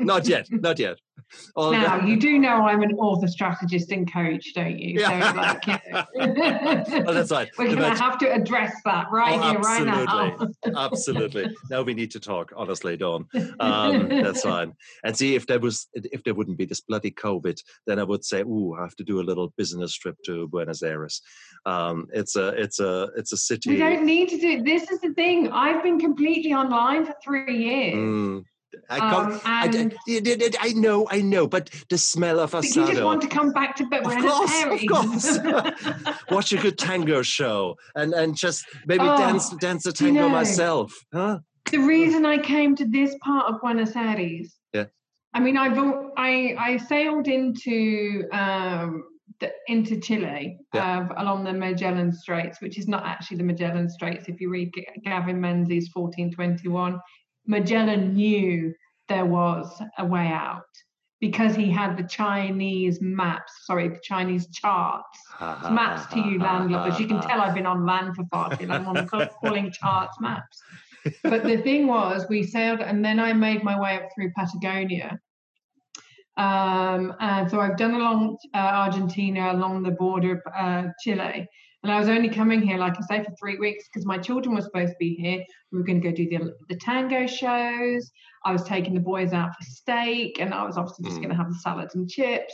[0.01, 0.47] not yet.
[0.51, 0.97] Not yet.
[1.55, 4.99] All now that- you do know I'm an author strategist and coach, don't you?
[4.99, 5.31] Yeah.
[5.31, 5.83] So like,
[6.15, 7.49] oh, that's right.
[7.57, 10.49] we're going to have to address that right Oh, here, right now.
[10.75, 11.55] Absolutely.
[11.69, 13.27] Now we need to talk, honestly, Dawn.
[13.59, 14.73] Um, that's fine.
[15.03, 18.25] And see if there was if there wouldn't be this bloody COVID, then I would
[18.25, 21.21] say, "Ooh, I have to do a little business trip to Buenos Aires."
[21.65, 23.71] Um, it's a it's a it's a city.
[23.71, 24.63] We don't need to do.
[24.63, 25.49] This is the thing.
[25.51, 27.95] I've been completely online for three years.
[27.95, 28.43] Mm,
[28.89, 32.85] I, Um, I, and I, I know, I know, but the smell of but you
[32.87, 36.15] just want to come back to Of Buenos course, of course.
[36.31, 40.11] Watch a good tango show and and just maybe Oh, dance dance a do you
[40.11, 41.39] tango know- myself, huh?
[41.71, 44.55] the reason I came to this part of Buenos Aires.
[44.73, 44.85] Yeah.
[45.33, 45.77] I mean, I've
[46.17, 49.03] I I sailed into um
[49.39, 54.27] the, into Chile uh, along the Magellan Straits, which is not actually the Magellan Straits.
[54.29, 56.99] If you read G- Gavin Menzies' 1421,
[57.45, 58.73] Magellan knew
[59.09, 60.63] there was a way out
[61.19, 66.99] because he had the Chinese maps, sorry, the Chinese charts maps to you landlubbers.
[66.99, 68.97] You can tell I've been on land for far too long.
[68.97, 70.61] I'm ca- calling charts maps.
[71.23, 75.19] But the thing was, we sailed, and then I made my way up through Patagonia.
[76.37, 81.47] Um, and so I've done along uh, Argentina, along the border of uh, Chile.
[81.83, 84.53] And I was only coming here, like I say, for three weeks because my children
[84.55, 85.43] were supposed to be here.
[85.71, 88.11] We were going to go do the, the tango shows.
[88.45, 91.23] I was taking the boys out for steak, and I was obviously just Mm.
[91.23, 92.53] going to have the salads and chips.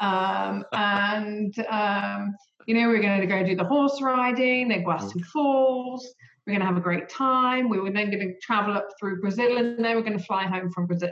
[0.00, 2.34] Um, and um,
[2.66, 6.06] you know, we were going to go do the horse riding, the Iguazu Falls.
[6.46, 7.68] We're going to have a great time.
[7.68, 10.44] We were then going to travel up through Brazil, and then we're going to fly
[10.46, 11.10] home from Brazil.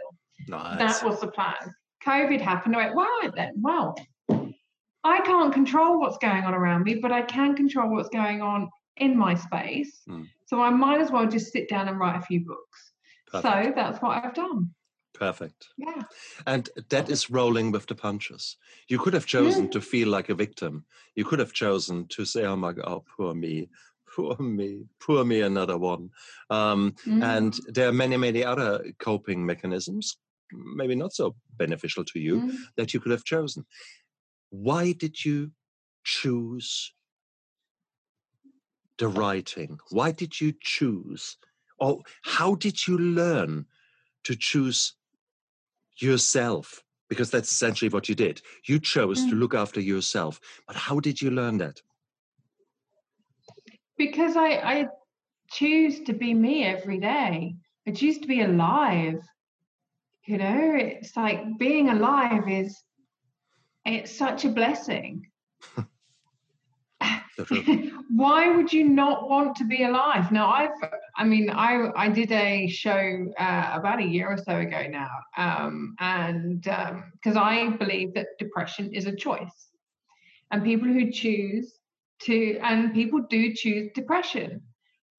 [0.48, 0.78] Nice.
[0.78, 1.54] That was the plan.
[2.06, 2.76] COVID happened.
[2.76, 3.96] I went, wow, then, well,
[5.06, 8.68] I can't control what's going on around me, but I can control what's going on
[8.96, 10.02] in my space.
[10.06, 10.24] Hmm.
[10.46, 12.92] So I might as well just sit down and write a few books.
[13.32, 14.70] So that's what I've done.
[15.12, 15.68] Perfect.
[15.76, 16.02] Yeah.
[16.46, 18.56] And that is rolling with the punches.
[18.88, 20.84] You could have chosen to feel like a victim.
[21.14, 23.68] You could have chosen to say, "Oh my God, oh, poor me,
[24.14, 26.10] poor me, poor me, another one."
[26.50, 27.22] Um, Mm.
[27.22, 30.16] And there are many, many other coping mechanisms,
[30.52, 32.56] maybe not so beneficial to you, Mm.
[32.76, 33.64] that you could have chosen.
[34.50, 35.52] Why did you
[36.04, 36.92] choose
[38.98, 39.78] the writing?
[39.90, 41.36] Why did you choose?
[41.78, 43.66] Or how did you learn
[44.24, 44.94] to choose
[45.98, 46.82] yourself?
[47.08, 48.40] Because that's essentially what you did.
[48.66, 49.40] You chose to Mm.
[49.40, 50.40] look after yourself.
[50.66, 51.80] But how did you learn that?
[53.98, 54.86] because I, I
[55.50, 57.56] choose to be me every day.
[57.86, 59.20] I choose to be alive.
[60.26, 62.82] You know, it's like being alive is
[63.94, 65.26] it's such a blessing.
[68.10, 70.32] Why would you not want to be alive?
[70.32, 70.70] Now, I've,
[71.16, 75.10] I mean, I I did a show uh, about a year or so ago now,
[75.36, 79.68] um, and because I believe that depression is a choice,
[80.50, 81.78] and people who choose
[82.22, 84.62] to, and people do choose depression.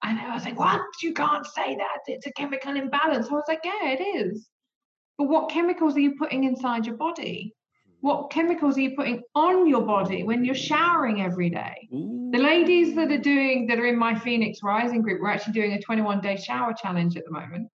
[0.04, 0.82] And I was like, what?
[1.02, 2.00] You can't say that.
[2.08, 3.28] It's a chemical imbalance.
[3.30, 4.48] I was like, yeah, it is.
[5.18, 7.56] But what chemicals are you putting inside your body?
[8.02, 11.88] What chemicals are you putting on your body when you're showering every day?
[11.92, 15.74] The ladies that are doing that are in my Phoenix Rising group, we're actually doing
[15.74, 17.70] a 21 day shower challenge at the moment.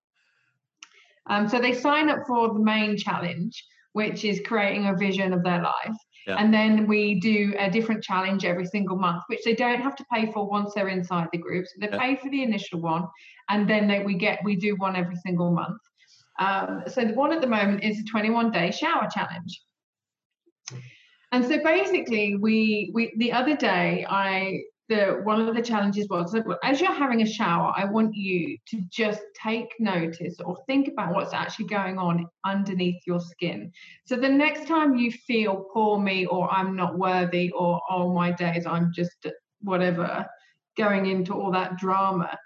[1.26, 5.42] Um, so they sign up for the main challenge, which is creating a vision of
[5.42, 5.96] their life.
[6.26, 6.36] Yeah.
[6.36, 10.04] And then we do a different challenge every single month, which they don't have to
[10.12, 11.66] pay for once they're inside the group.
[11.66, 11.98] So they Yeah.
[11.98, 13.08] pay for the initial one,
[13.48, 15.80] and then they, we get we do one every single month.
[16.38, 19.62] Um, so the one at the moment is a 21 day shower challenge.
[21.32, 26.36] And so basically, we we the other day I the one of the challenges was
[26.62, 31.14] as you're having a shower, I want you to just take notice or think about
[31.14, 33.72] what's actually going on underneath your skin.
[34.04, 38.32] So the next time you feel poor me or I'm not worthy or oh my
[38.32, 39.26] days, I'm just
[39.62, 40.26] whatever,
[40.76, 42.36] going into all that drama.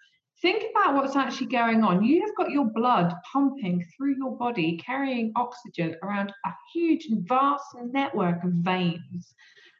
[0.42, 2.05] Think about what's actually going on.
[2.05, 7.64] You have got your blood pumping through your body, carrying oxygen around a huge, vast
[7.90, 9.35] network of veins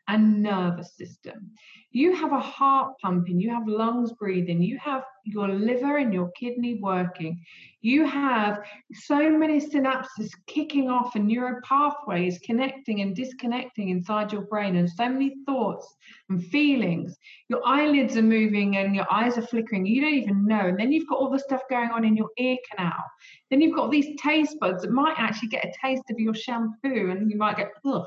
[0.09, 1.51] and nervous system.
[1.91, 6.31] You have a heart pumping, you have lungs breathing, you have your liver and your
[6.33, 7.41] kidney working.
[7.81, 8.61] You have
[8.93, 14.91] so many synapses kicking off and neural pathways connecting and disconnecting inside your brain, and
[14.91, 15.95] so many thoughts
[16.29, 17.17] and feelings.
[17.49, 19.87] Your eyelids are moving and your eyes are flickering.
[19.87, 20.67] You don't even know.
[20.67, 23.03] And then you've got all the stuff going on in your ear canal.
[23.51, 27.11] Then you've got these taste buds that might actually get a taste of your shampoo,
[27.11, 28.07] and you might get, ugh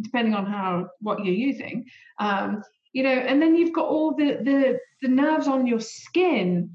[0.00, 1.86] depending on how what you're using.
[2.18, 6.70] Um, you know, and then you've got all the the the nerves on your skin,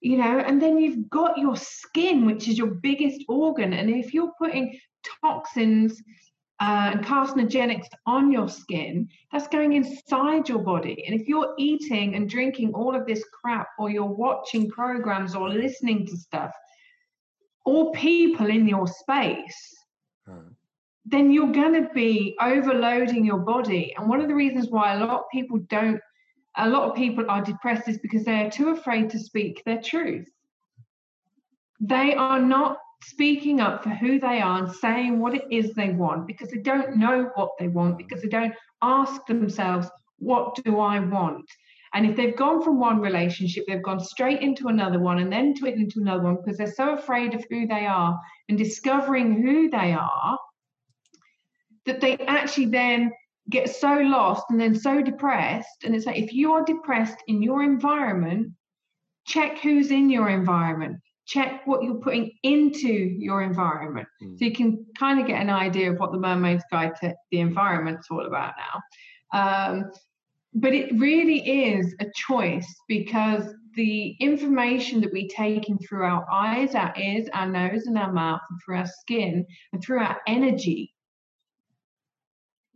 [0.00, 3.72] you know, and then you've got your skin, which is your biggest organ.
[3.72, 4.78] And if you're putting
[5.22, 6.02] toxins
[6.60, 11.04] uh, and carcinogenics on your skin, that's going inside your body.
[11.06, 15.50] And if you're eating and drinking all of this crap, or you're watching programs or
[15.50, 16.52] listening to stuff,
[17.66, 19.76] or people in your space,
[21.08, 23.94] then you're going to be overloading your body.
[23.96, 26.00] And one of the reasons why a lot of people don't,
[26.56, 29.80] a lot of people are depressed is because they are too afraid to speak their
[29.80, 30.26] truth.
[31.80, 35.90] They are not speaking up for who they are and saying what it is they
[35.90, 39.88] want because they don't know what they want, because they don't ask themselves,
[40.18, 41.48] what do I want?
[41.94, 45.54] And if they've gone from one relationship, they've gone straight into another one and then
[45.54, 49.70] to into another one because they're so afraid of who they are and discovering who
[49.70, 50.38] they are
[51.86, 53.12] that they actually then
[53.48, 55.84] get so lost and then so depressed.
[55.84, 58.52] And it's like if you are depressed in your environment,
[59.26, 64.08] check who's in your environment, check what you're putting into your environment.
[64.22, 64.38] Mm.
[64.38, 67.40] So you can kind of get an idea of what the Mermaid's Guide to the
[67.40, 68.82] Environment's all about now.
[69.32, 69.90] Um,
[70.54, 73.42] but it really is a choice because
[73.74, 78.10] the information that we take in through our eyes, our ears, our nose, and our
[78.10, 80.94] mouth, and through our skin, and through our energy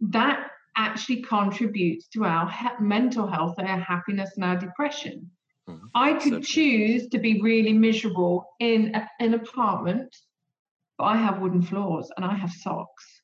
[0.00, 5.30] that actually contributes to our he- mental health and our happiness and our depression.
[5.68, 5.86] Mm-hmm.
[5.94, 10.14] I could choose to be really miserable in a, an apartment,
[10.96, 13.22] but I have wooden floors and I have socks.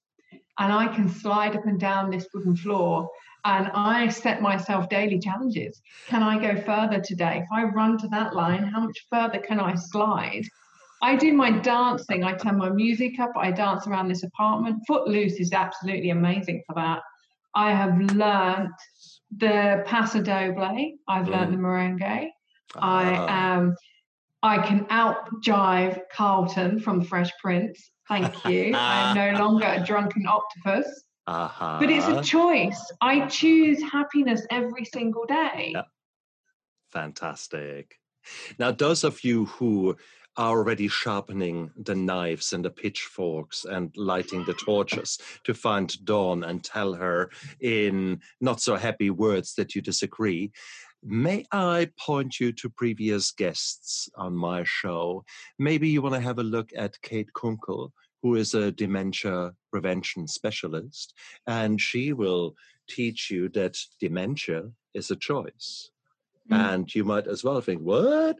[0.59, 3.09] And I can slide up and down this wooden floor
[3.47, 5.81] and I set myself daily challenges.
[6.09, 7.43] Can I go further today?
[7.45, 10.43] If I run to that line, how much further can I slide?
[11.03, 12.25] I do my dancing.
[12.25, 13.33] I turn my music up.
[13.37, 14.83] I dance around this apartment.
[14.87, 17.01] Footloose is absolutely amazing for that.
[17.55, 18.71] I have learned
[19.37, 20.95] the paso doble.
[21.09, 21.99] I've learned the mm.
[22.01, 22.29] merengue.
[22.77, 23.27] I ah.
[23.29, 23.77] am.
[24.43, 27.91] I can out jive Carlton from the Fresh Prince.
[28.09, 28.73] Thank you.
[28.75, 30.87] I am no longer a drunken octopus.
[31.27, 31.79] Uh-huh.
[31.81, 32.81] But it's a choice.
[33.01, 35.73] I choose happiness every single day.
[35.75, 35.83] Yeah.
[36.91, 37.97] Fantastic.
[38.59, 39.97] Now, those of you who
[40.37, 46.45] are already sharpening the knives and the pitchforks and lighting the torches to find Dawn
[46.45, 50.53] and tell her in not so happy words that you disagree.
[51.03, 55.25] May I point you to previous guests on my show?
[55.59, 60.27] Maybe you want to have a look at Kate Kunkel, who is a dementia prevention
[60.27, 61.15] specialist,
[61.47, 62.55] and she will
[62.89, 65.91] teach you that dementia is a choice.
[66.51, 66.75] Mm.
[66.75, 68.39] And you might as well think, what?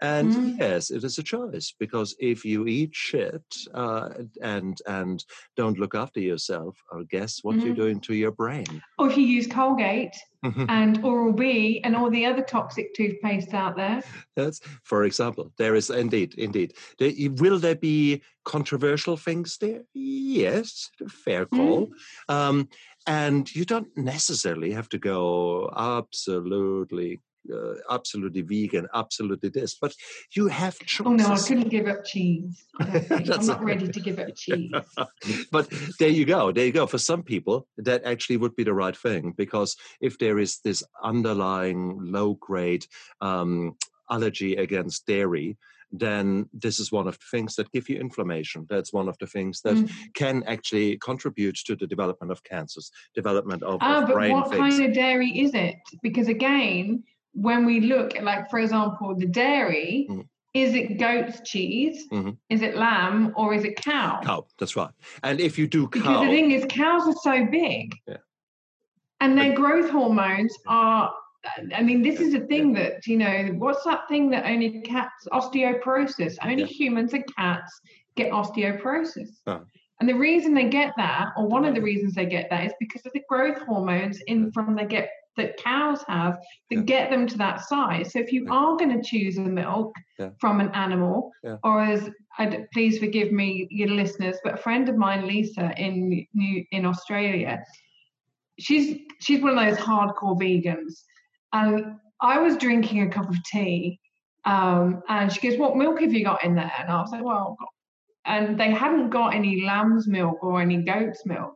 [0.00, 0.58] And mm.
[0.58, 3.42] yes, it is a choice because if you eat shit
[3.74, 4.10] uh,
[4.42, 5.24] and and
[5.56, 7.64] don't look after yourself, I guess what mm.
[7.64, 8.82] you're doing to your brain.
[8.98, 10.16] Or if you use Colgate
[10.68, 14.02] and Oral B and all the other toxic toothpaste out there.
[14.36, 15.52] That's for example.
[15.58, 16.74] There is indeed, indeed.
[16.98, 19.82] There, will there be controversial things there?
[19.92, 21.88] Yes, fair call.
[22.30, 22.34] Mm.
[22.34, 22.68] Um,
[23.06, 27.20] and you don't necessarily have to go absolutely
[27.52, 29.94] uh, absolutely vegan, absolutely this, but
[30.34, 31.06] you have choices.
[31.06, 32.64] Oh no, I couldn't give up cheese.
[32.80, 34.72] I'm not ready to give up cheese.
[35.52, 36.86] but there you go, there you go.
[36.86, 40.82] For some people, that actually would be the right thing because if there is this
[41.02, 42.86] underlying low grade
[43.20, 43.76] um,
[44.10, 45.56] allergy against dairy,
[45.92, 48.66] then this is one of the things that give you inflammation.
[48.68, 49.90] That's one of the things that mm.
[50.14, 54.76] can actually contribute to the development of cancers, development of, ah, of but what things.
[54.76, 55.76] kind of dairy is it?
[56.02, 57.02] Because again,
[57.32, 60.26] when we look at, like, for example, the dairy, mm.
[60.54, 62.06] is it goat's cheese?
[62.12, 62.30] Mm-hmm.
[62.48, 64.20] Is it lamb or is it cow?
[64.22, 64.90] Cow, that's right.
[65.22, 66.00] And if you do cow.
[66.00, 67.94] Because the thing is, cows are so big.
[68.06, 68.16] Yeah.
[69.20, 71.12] And their but, growth hormones are
[71.74, 75.26] I mean, this is a thing that, you know, what's that thing that only cats,
[75.32, 76.66] osteoporosis, only Yeah.
[76.66, 77.80] humans and cats
[78.14, 79.28] get osteoporosis.
[79.46, 79.64] Oh.
[80.00, 82.72] And the reason they get that, or one of the reasons they get that, is
[82.78, 86.38] because of the growth hormones in from they get that cows have
[86.70, 86.82] that Yeah.
[86.82, 88.12] get them to that size.
[88.12, 88.52] So if you Yeah.
[88.52, 90.30] are going to choose a milk Yeah.
[90.40, 94.96] from an animal, or as I'd, please forgive me, your listeners, but a friend of
[94.96, 97.64] mine, Lisa, in New in Australia,
[98.58, 101.04] she's she's one of those hardcore vegans,
[101.52, 103.98] and I was drinking a cup of tea,
[104.44, 107.24] um, and she goes, "What milk have you got in there?" And I was like,
[107.24, 107.68] "Well," I've got-"
[108.26, 111.54] and they hadn't got any lamb's milk or any goat's milk.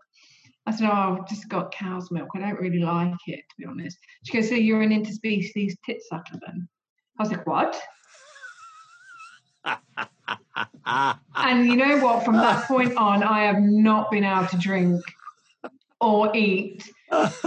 [0.67, 2.29] I said, "Oh, I've just got cow's milk.
[2.35, 6.03] I don't really like it, to be honest." She goes, "So you're an interspecies tit
[6.09, 6.69] sucker then?"
[7.19, 7.81] I was like, "What?"
[11.37, 12.25] And you know what?
[12.25, 15.03] From that point on, I have not been able to drink
[16.01, 16.89] or eat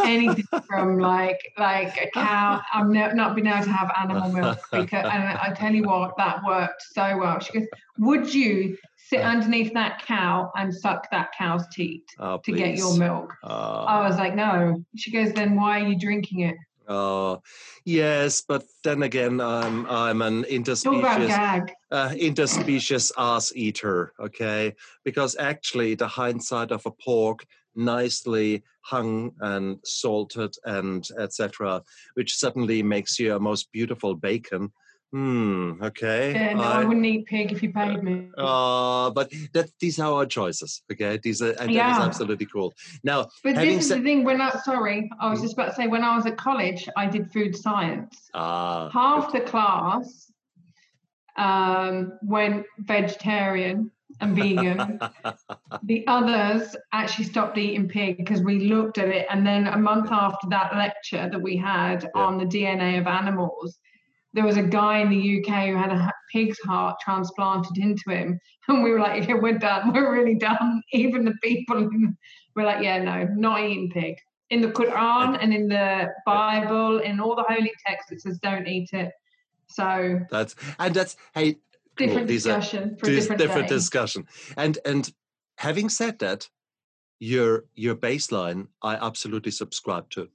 [0.04, 2.62] anything from like like a cow.
[2.74, 6.16] I've ne- not been able to have animal milk because, and I tell you what,
[6.18, 7.40] that worked so well.
[7.40, 12.52] She goes, "Would you sit underneath that cow and suck that cow's teat Oh, to
[12.52, 16.56] get your milk?" I was like, "No." She goes, "Then why are you drinking it?"
[16.90, 17.42] Oh,
[17.84, 24.14] yes, but then again, I'm I'm an interspecies uh, interspecies ass eater.
[24.20, 27.46] Okay, because actually, the hindsight of a pork,
[27.78, 31.82] nicely hung and salted and etc.,
[32.16, 34.72] which suddenly makes you a most beautiful bacon.
[35.14, 35.82] Hmm.
[35.82, 36.34] Okay.
[36.34, 38.30] Yeah, no, I, I- wouldn't eat pig if you paid me.
[38.38, 40.84] uh, but that these are our choices.
[40.92, 42.74] Okay, these are and that is absolutely cool.
[43.06, 44.26] Now, But this is the thing.
[44.26, 45.44] When I sorry, I was Mm.
[45.44, 48.30] just about to say when I was at college, I did food science.
[48.34, 50.30] ah, Half the class
[51.38, 53.92] um, went vegetarian
[54.22, 55.00] and vegan.
[55.84, 60.12] the others actually stopped eating pig because we looked at it, and then a month
[60.12, 62.22] after that lecture that we had Yeah.
[62.22, 63.80] on the DNA of animals.
[64.34, 68.40] There was a guy in the UK who had a pig's heart transplanted into him,
[68.68, 69.92] and we were like, "Yeah, we're done.
[69.94, 71.90] We're really done." Even the people
[72.56, 74.16] were like, "Yeah, no, not eating pig."
[74.50, 78.68] In the Quran and in the Bible, in all the holy texts, it says don't
[78.68, 79.12] eat it.
[79.68, 81.58] So that's and that's hey.
[81.98, 84.26] Different These are discussion for a different, different discussion.
[84.56, 85.12] And and
[85.58, 86.48] having said that,
[87.20, 90.30] your your baseline I absolutely subscribe to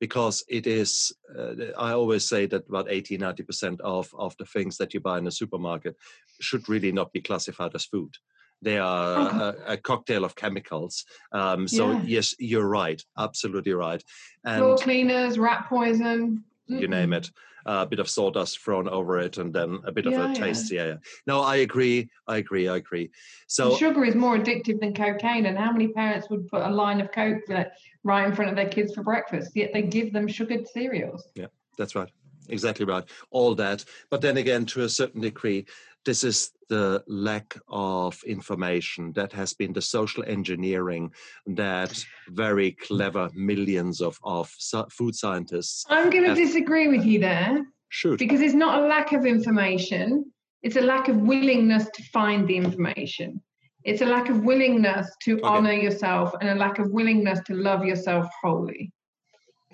[0.00, 4.76] because it is uh, I always say that about 80 90% of of the things
[4.76, 5.96] that you buy in a supermarket
[6.40, 8.14] should really not be classified as food.
[8.62, 9.38] They are Okay.
[9.68, 11.04] a, a cocktail of chemicals.
[11.32, 12.02] Um, so Yeah.
[12.06, 14.02] yes, you're right, absolutely right.
[14.44, 16.44] Floor And cleaners, rat poison.
[16.66, 17.30] you name it.
[17.66, 20.32] A bit of sawdust thrown over it, and then a bit of a yeah.
[20.32, 20.72] taste.
[20.72, 20.96] Yeah, yeah.
[21.26, 22.08] No, I agree.
[22.26, 22.68] I agree.
[22.68, 23.04] I agree.
[23.04, 23.10] And
[23.48, 25.46] So sugar is more addictive than cocaine.
[25.46, 27.70] And how many parents would put a line of coke like,
[28.04, 29.52] right in front of their kids for breakfast?
[29.54, 31.28] Yet they give them sugared cereals.
[31.34, 31.46] Yeah,
[31.76, 32.08] that's right.
[32.48, 33.04] Exactly right.
[33.30, 33.84] All that.
[34.10, 35.66] But then again, to a certain degree,
[36.06, 41.12] this is the lack of information that has been the social engineering
[41.46, 44.48] that very clever millions of, of
[44.90, 48.18] food scientists I'm going to disagree with you there should.
[48.18, 50.32] because it's not a lack of information,
[50.62, 53.42] it's a lack of willingness to find the information.
[53.84, 55.46] It's a lack of willingness to Okay.
[55.46, 58.92] honor yourself and a lack of willingness to love yourself wholly.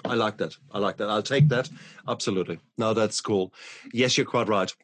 [0.04, 0.54] I like that.
[0.72, 1.08] I like that.
[1.08, 1.70] I'll take that.
[2.08, 2.58] Absolutely.
[2.76, 3.54] No, that's cool.
[3.92, 4.74] Yes, you're quite right.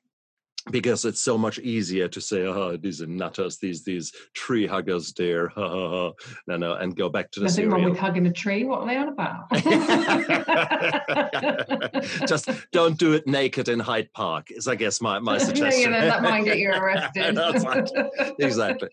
[0.70, 5.12] Because it's so much easier to say, oh, these are nutters, these these tree huggers
[5.14, 6.12] there, ha ha ha.
[6.46, 8.64] No, no, and go back to the Nothing wrong with hugging a tree.
[8.64, 9.50] What are they on about?
[12.28, 15.92] Just don't do it naked in Hyde Park, is I guess my, my suggestion.
[15.92, 17.36] yeah, that might get you arrested.
[17.36, 17.90] Right.
[18.38, 18.88] Exactly.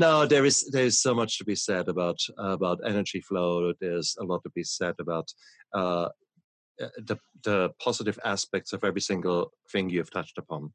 [0.00, 3.72] no, there is there is so much to be said about about energy flow.
[3.80, 5.32] There's a lot to be said about
[5.74, 6.08] uh, uh,
[6.80, 10.72] Uh, the the positive aspects of every single thing you've touched upon.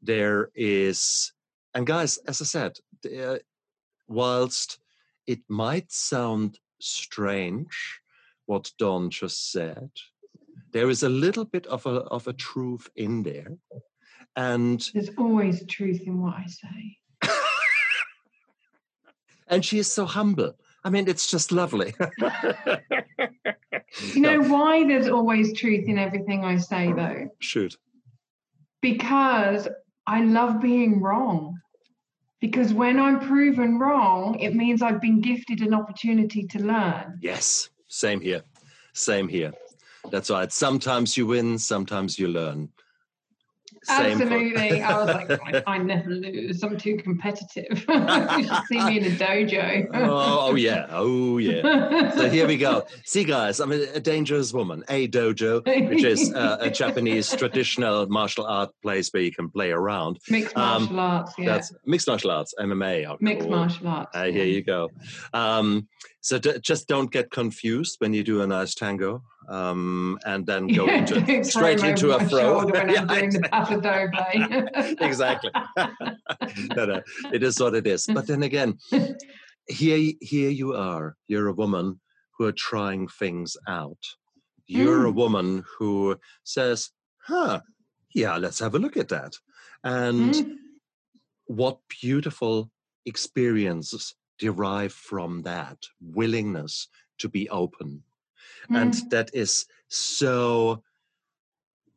[0.00, 1.32] There is,
[1.74, 3.38] and guys, as I said, there, uh,
[4.08, 4.78] whilst
[5.26, 8.00] it might sound strange
[8.46, 9.90] what Dawn just said,
[10.72, 13.56] there is a little bit of a of a truth in there,
[14.36, 16.98] and There's always truth in what I say.
[19.48, 20.54] and she is so humble.
[20.84, 21.94] I mean, it's just lovely.
[24.14, 26.96] You know why there's always truth in everything I say, mm.
[26.96, 27.30] though?
[27.40, 27.76] Shoot.
[28.80, 29.68] Because
[30.06, 31.58] I love being wrong.
[32.40, 37.18] Because when I'm proven wrong, it means I've been gifted an opportunity to learn.
[37.20, 37.68] Yes.
[37.88, 38.42] Same here.
[38.94, 39.52] Same here.
[40.10, 40.50] That's right.
[40.50, 42.70] Sometimes you win, sometimes you learn.
[43.88, 44.82] Absolutely.
[44.82, 46.62] I was like, I, never lose.
[46.62, 47.66] I'm too competitive.
[47.88, 49.88] you should see me in a dojo.
[49.94, 50.86] oh, oh, yeah.
[50.90, 52.12] Oh, yeah.
[52.12, 52.86] So here we go.
[53.04, 54.84] See, guys, I'm a, a dangerous woman.
[54.88, 59.70] A dojo, which is uh, a Japanese traditional martial art place where you can play
[59.70, 60.18] around.
[60.28, 61.46] Mixed um, martial arts, yeah.
[61.46, 63.20] That's mixed martial arts, MMA.
[63.20, 64.10] Mixed martial arts.
[64.14, 64.90] Uh, here you go.
[65.32, 65.88] Um,
[66.20, 70.66] so d- just don't get confused when you do a nice tango um, and then
[70.66, 72.68] go into, straight into a throw.
[72.74, 75.00] yeah, exactly.
[75.00, 75.50] exactly.
[76.76, 78.06] no, no, it is what it is.
[78.06, 78.78] But then again,
[79.68, 81.16] here, here you are.
[81.28, 82.00] You're a woman
[82.38, 83.98] who are trying things out.
[84.66, 85.08] You're mm.
[85.08, 86.90] a woman who says,
[87.26, 87.60] "Huh,
[88.14, 89.34] yeah, let's have a look at that."
[89.84, 90.54] And mm.
[91.46, 92.70] what beautiful
[93.04, 96.88] experiences derive from that willingness
[97.18, 98.02] to be open
[98.70, 98.80] mm.
[98.80, 100.82] and that is so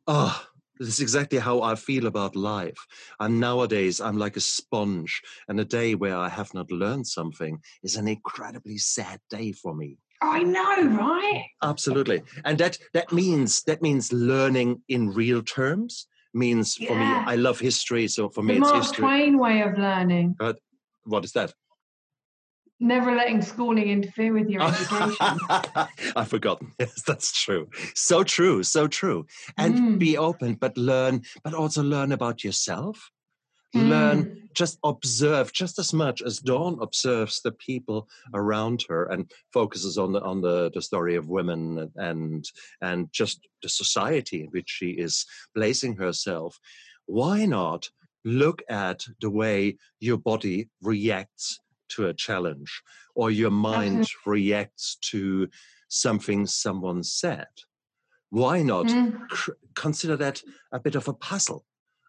[0.06, 0.46] oh
[0.78, 2.86] this is exactly how I feel about life.
[3.18, 7.60] And nowadays, I'm like a sponge, and a day where I have not learned something
[7.82, 9.98] is an incredibly sad day for me.
[10.22, 11.46] I know, right?
[11.62, 16.06] Absolutely, and that that means that means learning in real terms.
[16.34, 16.88] Means yeah.
[16.88, 19.02] for me, I love history, so for me, the it's Mark history.
[19.02, 20.36] Twain way of learning.
[20.38, 20.58] But
[21.04, 21.54] what is that?
[22.80, 25.38] Never letting schooling interfere with your education.
[26.16, 26.72] I've forgotten.
[26.78, 27.68] Yes, that's true.
[27.94, 28.62] So true.
[28.62, 29.26] So true.
[29.56, 29.98] And mm.
[29.98, 33.10] be open, but learn, but also learn about yourself.
[33.74, 33.88] Mm.
[33.88, 39.98] Learn, just observe just as much as Dawn observes the people around her and focuses
[39.98, 42.44] on the on the, the story of women and
[42.80, 46.58] and just the society in which she is placing herself.
[47.06, 47.88] Why not
[48.24, 52.82] look at the way your body reacts to a challenge
[53.14, 54.30] or your mind mm-hmm.
[54.30, 55.48] reacts to
[55.88, 57.46] something someone said
[58.30, 59.28] why not mm.
[59.28, 61.64] cr- consider that a bit of a puzzle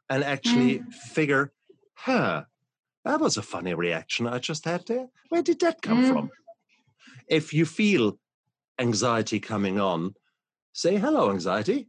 [0.10, 0.94] and actually mm.
[0.94, 1.52] figure
[1.94, 2.44] huh
[3.06, 6.12] that was a funny reaction i just had there where did that come mm.
[6.12, 6.30] from
[7.28, 8.18] if you feel
[8.80, 10.14] anxiety coming on
[10.74, 11.88] say hello anxiety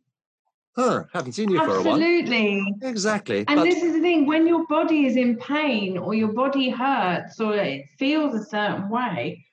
[0.79, 1.83] huh, haven't seen you Absolutely.
[1.83, 2.03] for a while.
[2.03, 2.75] Absolutely.
[2.83, 3.45] Exactly.
[3.49, 6.71] And but, this is the thing when your body is in pain or your body
[6.71, 9.45] hurts or it feels a certain way,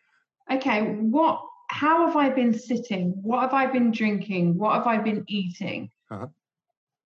[0.51, 3.13] okay, what, how have I been sitting?
[3.21, 4.57] What have I been drinking?
[4.57, 5.89] What have I been eating?
[6.11, 6.28] Uh-huh.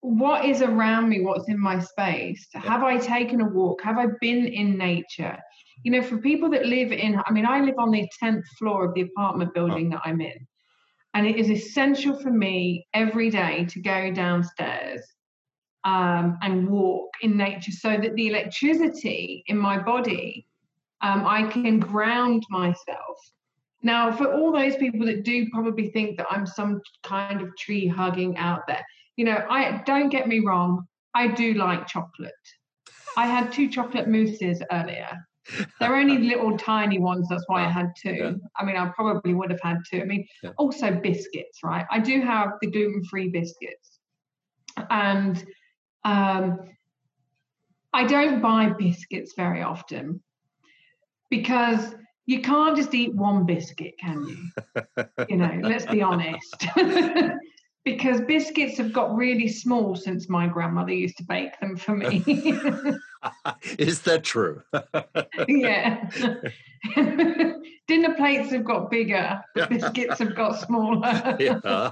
[0.02, 1.22] What is around me?
[1.22, 2.48] What's in my space?
[2.54, 2.62] Yeah.
[2.62, 3.82] Have I taken a walk?
[3.82, 5.38] Have I been in nature?
[5.84, 8.86] You know, for people that live in, I mean, I live on the 10th floor
[8.86, 10.48] of the apartment building that I'm in.
[11.14, 15.02] And it is essential for me every day to go downstairs
[15.84, 20.48] um, and walk in nature so that the electricity in my body,
[21.02, 23.18] um, I can ground myself.
[23.82, 27.86] Now, for all those people that do probably think that I'm some kind of tree
[27.86, 28.84] hugging out there,
[29.18, 32.32] you know, I don't get me wrong, I do like chocolate.
[33.18, 35.28] I had two chocolate mousses earlier.
[35.80, 37.28] They're only little tiny ones.
[37.30, 38.14] That's why I had two.
[38.14, 38.32] Yeah.
[38.58, 40.02] I mean, I probably would have had two.
[40.02, 40.52] I mean, yeah.
[40.58, 41.86] also biscuits, right?
[41.90, 44.00] I do have the gluten free biscuits.
[44.90, 45.44] And
[46.04, 46.60] um,
[47.94, 50.22] I don't buy biscuits very often
[51.30, 55.06] because you can't just eat one biscuit, can you?
[55.30, 56.66] you know, let's be honest.
[57.86, 62.24] because biscuits have got really small since my grandmother used to bake them for me.
[63.78, 64.62] Is that true?
[65.48, 66.10] yeah.
[67.88, 71.38] Dinner plates have got bigger, biscuits have got smaller.
[71.40, 71.92] yeah.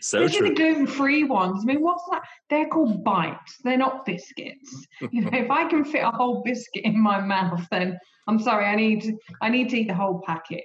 [0.00, 1.62] So Especially the gluten-free ones.
[1.62, 2.22] I mean, what's that?
[2.48, 3.58] They're called bites.
[3.62, 4.86] They're not biscuits.
[5.10, 8.64] You know, if I can fit a whole biscuit in my mouth, then I'm sorry.
[8.64, 10.64] I need I need to eat the whole packet.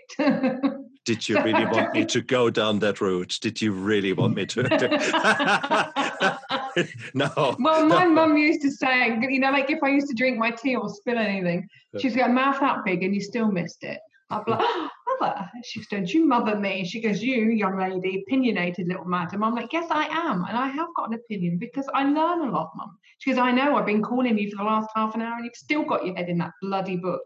[1.03, 3.39] Did you really want me to go down that route?
[3.41, 4.63] Did you really want me to?
[7.15, 7.55] no.
[7.59, 8.09] Well, my no.
[8.09, 10.89] mum used to say, you know, like if I used to drink my tea or
[10.89, 11.67] spill anything,
[11.99, 13.99] she's got a mouth that big and you still missed it.
[14.29, 14.89] I'd be like, oh,
[15.19, 15.49] mother.
[15.63, 16.85] She goes, don't you mother me?
[16.85, 19.43] She goes, you, young lady, opinionated little madam.
[19.43, 20.45] I'm like, yes, I am.
[20.45, 22.97] And I have got an opinion because I learn a lot, mum.
[23.17, 25.45] She goes, I know, I've been calling you for the last half an hour and
[25.45, 27.23] you've still got your head in that bloody book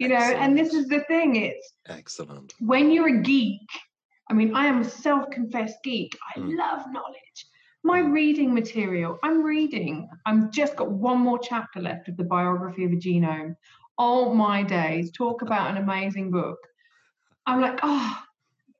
[0.00, 0.42] you know Excellent.
[0.42, 2.54] and this is the thing it's Excellent.
[2.58, 3.68] When you're a geek,
[4.30, 6.16] I mean, I am a self-confessed geek.
[6.34, 6.56] I mm.
[6.56, 7.46] love knowledge.
[7.82, 8.12] My mm.
[8.12, 10.08] reading material, I'm reading.
[10.24, 13.56] I've just got one more chapter left of the biography of a genome.
[13.98, 16.58] All my days, talk about an amazing book.
[17.46, 18.22] I'm like, oh,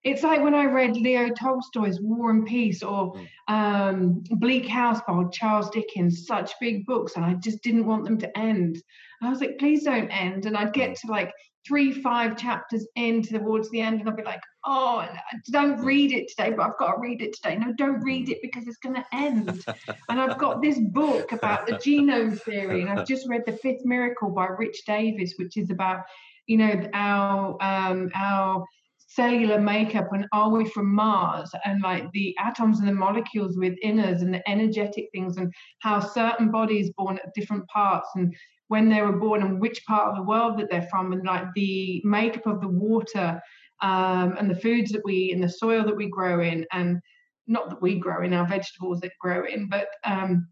[0.02, 3.28] it's like when I read Leo Tolstoy's War and Peace or Mm.
[3.48, 8.18] um, Bleak House by Charles Dickens, such big books, and I just didn't want them
[8.18, 8.76] to end.
[9.20, 10.46] And I was like, please don't end.
[10.46, 11.32] And I'd get to like
[11.68, 15.06] three, five chapters in towards the end, and I'd be like, oh,
[15.50, 17.56] don't read it today, but I've got to read it today.
[17.56, 19.62] No, don't read it because it's going to end.
[20.08, 23.84] and I've got this book about the genome theory, and I've just read The Fifth
[23.84, 26.04] Miracle by Rich Davis, which is about,
[26.46, 28.64] you know, our um, our
[29.10, 31.50] cellular makeup and are we from Mars?
[31.64, 35.98] And like the atoms and the molecules within us and the energetic things and how
[35.98, 38.34] certain bodies born at different parts and
[38.68, 41.44] when they were born and which part of the world that they're from and like
[41.56, 43.40] the makeup of the water
[43.82, 47.00] um, and the foods that we eat and the soil that we grow in and
[47.48, 50.46] not that we grow in our vegetables that grow in but um,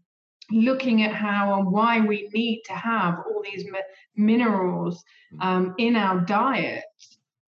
[0.51, 3.79] looking at how and why we need to have all these mi-
[4.17, 5.01] minerals
[5.39, 6.83] um, in our diet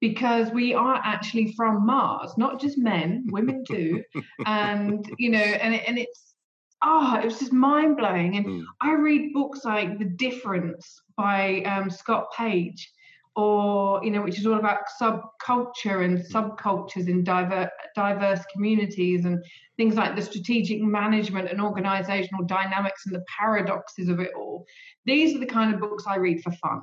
[0.00, 4.02] because we are actually from Mars, not just men, women too.
[4.46, 6.34] and, you know, and, it, and it's,
[6.82, 8.36] oh, it was just mind blowing.
[8.36, 8.64] And Mm.
[8.80, 12.90] I read books like The Difference by um, Scott Page,
[13.34, 19.44] or, you know, which is all about subculture and subcultures in diver- diverse communities and
[19.76, 24.64] things like the strategic management and organizational dynamics and the paradoxes of it all.
[25.04, 26.82] These are the kind of books I read for fun.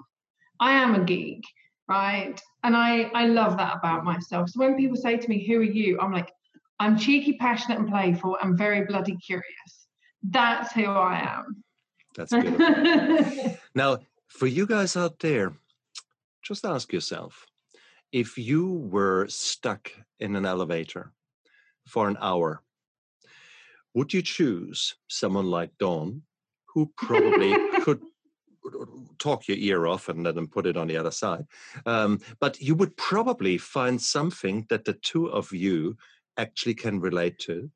[0.59, 1.43] I am a geek,
[1.89, 2.41] right?
[2.65, 4.49] And I, I love that about myself.
[4.49, 5.99] So when people say to me, Who are you?
[5.99, 6.31] I'm like,
[6.79, 9.87] I'm cheeky, passionate, and playful, and very bloody curious.
[10.23, 11.63] That's who I am.
[12.15, 13.59] That's good.
[13.75, 13.99] now,
[14.29, 15.53] for you guys out there,
[16.41, 17.45] just ask yourself
[18.11, 21.11] if you were stuck in an elevator
[21.87, 22.63] for an hour,
[23.93, 26.23] would you choose someone like Dawn,
[26.73, 27.53] who probably
[27.83, 28.01] could
[29.19, 31.45] talk your ear off and then put it on the other side?
[31.85, 35.97] Um, but you would probably find something that the two of you
[36.37, 37.69] actually can relate to.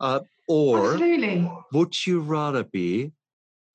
[0.00, 1.50] Uh, or Absolutely.
[1.72, 3.12] would you rather be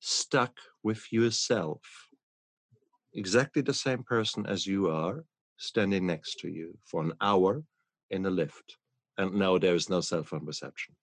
[0.00, 1.80] stuck with yourself?
[3.12, 5.24] Exactly the same person as you are,
[5.56, 7.62] standing next to you for an hour
[8.10, 8.76] in a lift.
[9.16, 10.96] And no, there is no cell phone reception.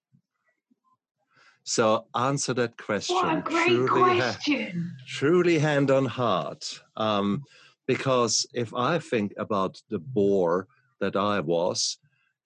[1.64, 3.16] So answer that question.
[3.16, 4.96] What a great truly, ha- question.
[5.08, 6.82] truly hand on heart.
[6.98, 7.44] Um,
[7.88, 10.68] because if I think about the bore
[11.00, 11.98] that I was,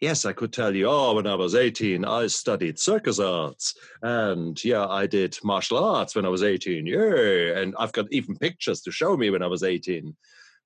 [0.01, 3.73] yes, I could tell you, oh, when I was 18, I studied circus arts.
[4.01, 6.85] And yeah, I did martial arts when I was 18.
[6.85, 7.61] Yay.
[7.61, 10.15] And I've got even pictures to show me when I was 18.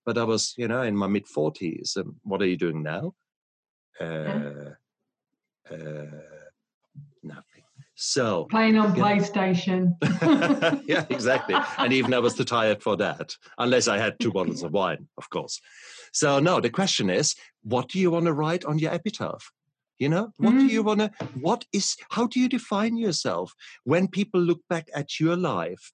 [0.05, 1.97] But I was, you know, in my mid 40s.
[1.97, 3.13] And what are you doing now?
[3.99, 4.73] Uh,
[5.69, 6.05] uh,
[7.21, 7.48] nothing.
[8.01, 9.91] So, Playing on PlayStation.
[10.87, 11.55] yeah, exactly.
[11.77, 15.09] And even I was too tired for that, unless I had two bottles of wine,
[15.17, 15.59] of course.
[16.13, 19.51] So, no, the question is what do you want to write on your epitaph?
[19.97, 20.85] You know, what do you mm.
[20.85, 25.35] want to, what is, how do you define yourself when people look back at your
[25.35, 25.91] life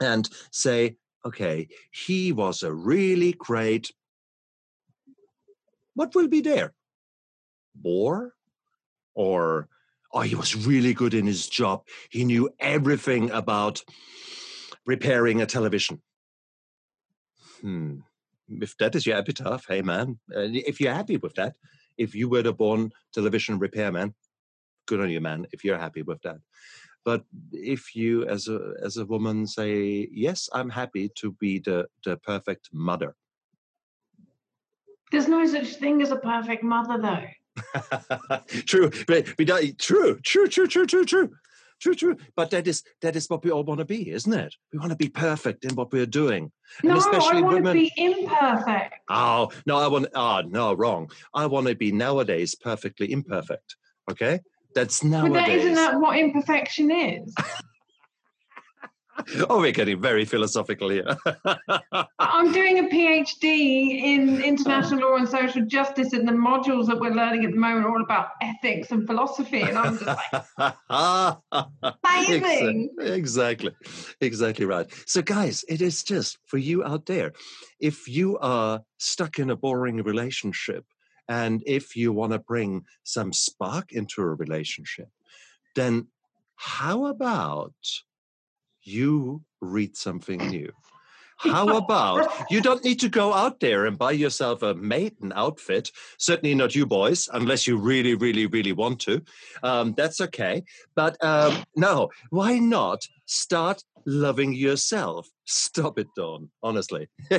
[0.00, 3.92] and say, okay, he was a really great,
[5.92, 6.72] what will be there?
[7.74, 8.32] Bore?
[9.14, 9.68] Or,
[10.12, 11.82] oh, he was really good in his job.
[12.10, 13.82] He knew everything about
[14.86, 16.00] repairing a television.
[17.60, 17.98] Hmm.
[18.48, 21.54] If that is your epitaph, hey man, if you're happy with that,
[21.98, 24.14] if you were the born television repairman,
[24.86, 25.46] good on you, man.
[25.52, 26.38] If you're happy with that,
[27.04, 31.86] but if you, as a as a woman, say yes, I'm happy to be the
[32.04, 33.14] the perfect mother.
[35.10, 37.26] There's no such thing as a perfect mother, though.
[38.66, 41.30] true, but, but true, true, true, true, true, true,
[41.80, 42.16] true, true.
[42.36, 44.54] But that is that is what we all want to be, isn't it?
[44.72, 46.50] We want to be perfect in what we're doing,
[46.82, 47.76] and No, especially I want women.
[47.76, 48.94] to be imperfect.
[49.08, 50.08] Oh no, I want.
[50.14, 51.10] Oh no, wrong.
[51.34, 53.76] I want to be nowadays perfectly imperfect.
[54.10, 54.40] Okay,
[54.74, 55.32] that's nowadays.
[55.32, 57.34] But that, isn't that what imperfection is?
[59.50, 61.04] oh, we're getting very philosophical here.
[62.18, 67.14] I'm doing a PhD in international law and social justice, and the modules that we're
[67.14, 69.62] learning at the moment are all about ethics and philosophy.
[69.62, 70.06] And I'm just
[70.58, 70.74] like,
[72.04, 72.90] amazing.
[73.00, 73.72] Exactly.
[74.20, 74.86] Exactly right.
[75.06, 77.32] So, guys, it is just for you out there.
[77.80, 80.84] If you are stuck in a boring relationship
[81.28, 85.08] and if you want to bring some spark into a relationship,
[85.74, 86.08] then
[86.56, 87.74] how about
[88.88, 90.72] you read something new?
[91.38, 95.92] How about you don't need to go out there and buy yourself a maiden outfit?
[96.18, 99.22] Certainly not you boys, unless you really, really, really want to.
[99.62, 100.64] Um, that's okay.
[100.96, 105.28] But um, no, why not start loving yourself?
[105.44, 106.50] Stop it, Dawn.
[106.60, 107.38] Honestly, no,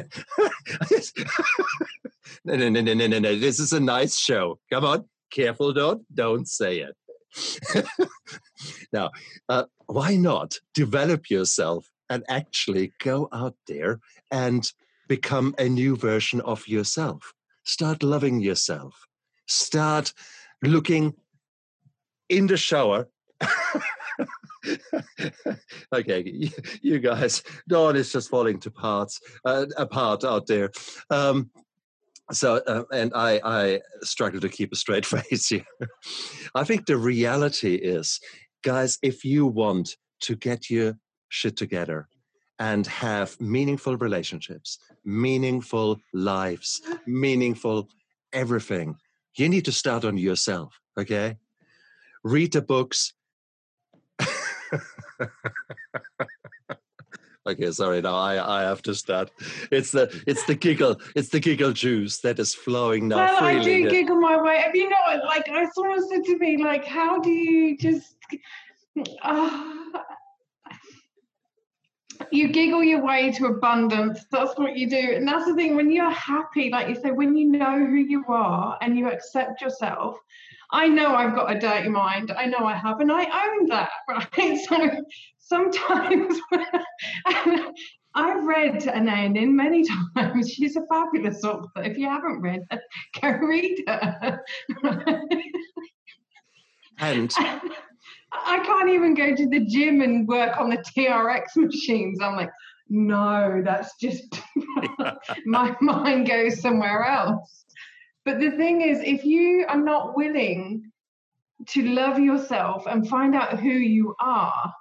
[2.45, 3.35] no, no, no, no, no, no.
[3.35, 4.59] This is a nice show.
[4.71, 6.95] Come on, careful, don't don't say it.
[8.93, 9.11] now,
[9.47, 13.99] uh, why not develop yourself and actually go out there
[14.31, 14.71] and
[15.07, 17.33] become a new version of yourself?
[17.63, 19.07] Start loving yourself.
[19.47, 20.13] Start
[20.63, 21.13] looking
[22.29, 23.07] in the shower.
[25.93, 26.49] okay,
[26.81, 30.71] you guys, Dawn is just falling to parts uh, apart out there.
[31.09, 31.49] Um,
[32.31, 35.65] so, uh, and I, I struggle to keep a straight face here.
[36.55, 38.19] I think the reality is,
[38.63, 40.97] guys, if you want to get your
[41.29, 42.07] shit together
[42.59, 47.87] and have meaningful relationships, meaningful lives, meaningful
[48.33, 48.97] everything,
[49.35, 51.37] you need to start on yourself, okay?
[52.23, 53.13] Read the books.
[57.49, 58.01] okay, sorry.
[58.01, 59.31] Now I, I have to start.
[59.71, 60.99] It's the it's the giggle.
[61.15, 63.17] It's the giggle juice that is flowing now.
[63.17, 64.59] Well, I do giggle my way.
[64.59, 68.15] Have you know, like someone said to me, like, how do you just?
[69.21, 69.75] Uh,
[72.31, 74.25] you giggle your way to abundance.
[74.31, 75.13] That's what you do.
[75.15, 78.23] And that's the thing, when you're happy, like you say, when you know who you
[78.27, 80.17] are and you accept yourself,
[80.71, 82.31] I know I've got a dirty mind.
[82.31, 84.59] I know I have, and I own that, right?
[84.67, 84.89] So
[85.49, 86.39] sometimes
[88.15, 89.85] I've read Anais Nin many
[90.15, 90.49] times.
[90.49, 91.67] She's a fabulous author.
[91.77, 92.81] If you haven't read her,
[93.21, 94.41] go read her.
[96.99, 97.33] and
[98.31, 102.19] I can't even go to the gym and work on the TRX machines.
[102.21, 102.51] I'm like,
[102.89, 104.41] no, that's just
[105.45, 107.65] my mind goes somewhere else.
[108.25, 110.91] But the thing is, if you are not willing
[111.67, 114.73] to love yourself and find out who you are,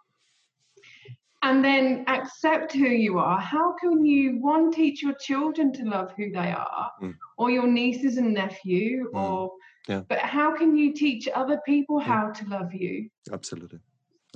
[1.43, 6.13] and then accept who you are, how can you, one, teach your children to love
[6.17, 7.15] who they are, mm.
[7.37, 9.19] or your nieces and nephew, mm.
[9.19, 9.53] or
[9.89, 10.03] yeah.
[10.07, 13.09] But how can you teach other people how to love you?
[13.33, 13.79] Absolutely.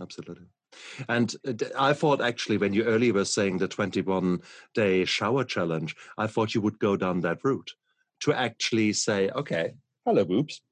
[0.01, 0.47] Absolutely.
[1.09, 4.41] And uh, I thought actually, when you earlier were saying the 21
[4.75, 7.71] day shower challenge, I thought you would go down that route
[8.21, 9.75] to actually say, okay,
[10.07, 10.63] hello, boobs.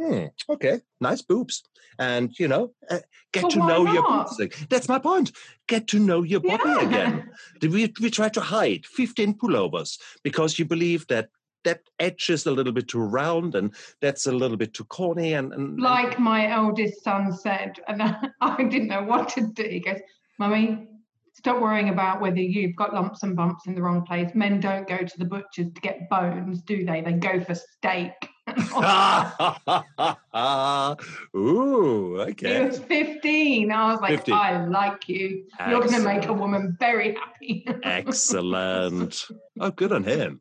[0.00, 1.62] Hmm, okay, nice boobs.
[1.98, 2.98] And, you know, uh,
[3.32, 3.94] get well, to know not?
[3.94, 4.66] your boobs.
[4.68, 5.32] That's my point.
[5.66, 6.82] Get to know your body yeah.
[6.82, 7.30] again.
[7.62, 11.30] We, we try to hide 15 pullovers because you believe that
[11.64, 15.34] that edge is a little bit too round and that's a little bit too corny
[15.34, 18.00] and, and like my eldest son said and
[18.40, 19.98] i didn't know what to do he goes
[20.38, 20.86] mummy
[21.34, 24.86] stop worrying about whether you've got lumps and bumps in the wrong place men don't
[24.86, 28.12] go to the butchers to get bones do they they go for steak
[31.36, 32.60] Ooh, okay.
[32.60, 33.70] He was 15.
[33.70, 34.34] I was like, 15.
[34.34, 35.44] I like you.
[35.58, 35.70] Excellent.
[35.70, 37.66] You're going to make a woman very happy.
[37.82, 39.26] Excellent.
[39.60, 40.40] Oh, good on him.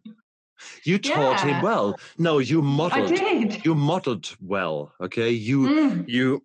[0.83, 1.55] You taught yeah.
[1.55, 1.95] him well.
[2.17, 3.11] No, you modeled.
[3.11, 3.65] I did.
[3.65, 4.93] You modeled well.
[5.01, 6.05] Okay, you mm.
[6.07, 6.43] you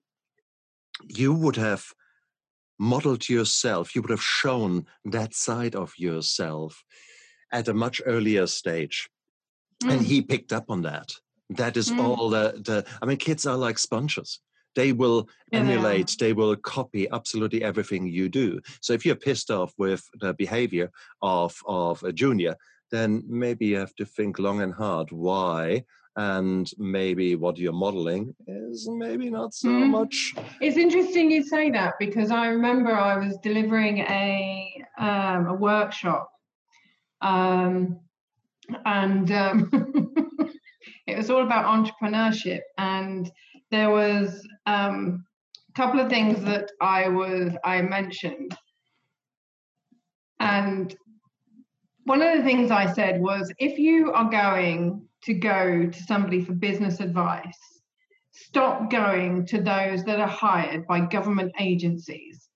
[1.09, 1.87] you would have
[2.79, 3.95] modeled yourself.
[3.95, 6.83] You would have shown that side of yourself
[7.53, 9.09] at a much earlier stage,
[9.83, 9.93] mm.
[9.93, 11.13] and he picked up on that.
[11.51, 12.03] That is mm.
[12.03, 12.85] all the the.
[13.03, 14.41] I mean, kids are like sponges
[14.75, 19.73] they will emulate they will copy absolutely everything you do so if you're pissed off
[19.79, 20.91] with the behavior
[21.23, 22.55] of of a junior
[22.91, 25.83] then maybe you have to think long and hard why
[26.17, 29.89] and maybe what you're modeling is maybe not so mm.
[29.89, 35.55] much it's interesting you say that because i remember i was delivering a um, a
[35.55, 36.31] workshop
[37.23, 38.01] um,
[38.87, 40.10] and um,
[41.11, 43.31] it was all about entrepreneurship and
[43.71, 45.25] there was um,
[45.69, 48.57] a couple of things that i was i mentioned
[50.41, 50.97] and
[52.05, 56.43] one of the things I said was if you are going to go to somebody
[56.43, 57.59] for business advice,
[58.33, 62.49] stop going to those that are hired by government agencies.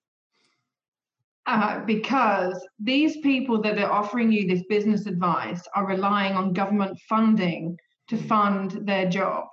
[1.45, 6.99] Uh, because these people that are offering you this business advice are relying on government
[7.07, 7.77] funding
[8.07, 9.47] to fund their job.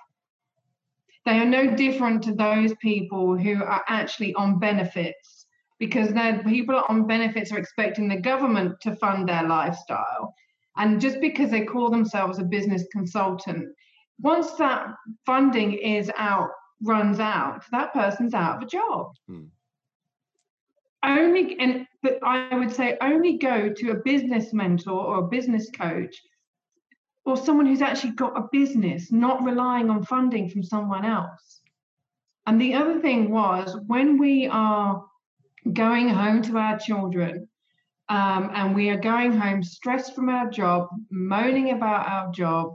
[1.24, 5.46] They are no different to those people who are actually on benefits
[5.78, 10.34] because then people on benefits are expecting the government to fund their lifestyle.
[10.76, 13.68] And just because they call themselves a business consultant,
[14.20, 14.86] once that
[15.26, 16.50] funding is out,
[16.82, 19.12] runs out, that person's out of a job.
[19.28, 19.44] Hmm.
[21.05, 25.68] Only and but I would say only go to a business mentor or a business
[25.70, 26.14] coach
[27.24, 31.60] or someone who's actually got a business, not relying on funding from someone else.
[32.46, 35.04] And the other thing was when we are
[35.72, 37.48] going home to our children
[38.08, 42.74] um, and we are going home stressed from our job, moaning about our job,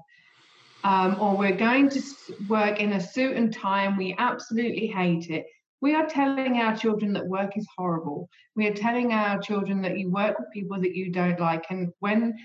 [0.83, 2.01] um, or we're going to
[2.47, 5.45] work in a suit and tie and we absolutely hate it.
[5.81, 8.29] We are telling our children that work is horrible.
[8.55, 11.65] We are telling our children that you work with people that you don't like.
[11.69, 12.35] And when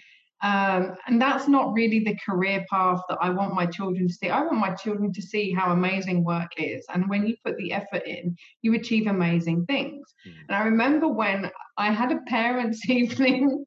[0.43, 4.29] um, and that's not really the career path that I want my children to see.
[4.29, 6.85] I want my children to see how amazing work is.
[6.93, 10.05] And when you put the effort in, you achieve amazing things.
[10.27, 10.33] Mm.
[10.49, 13.65] And I remember when I had a parents' evening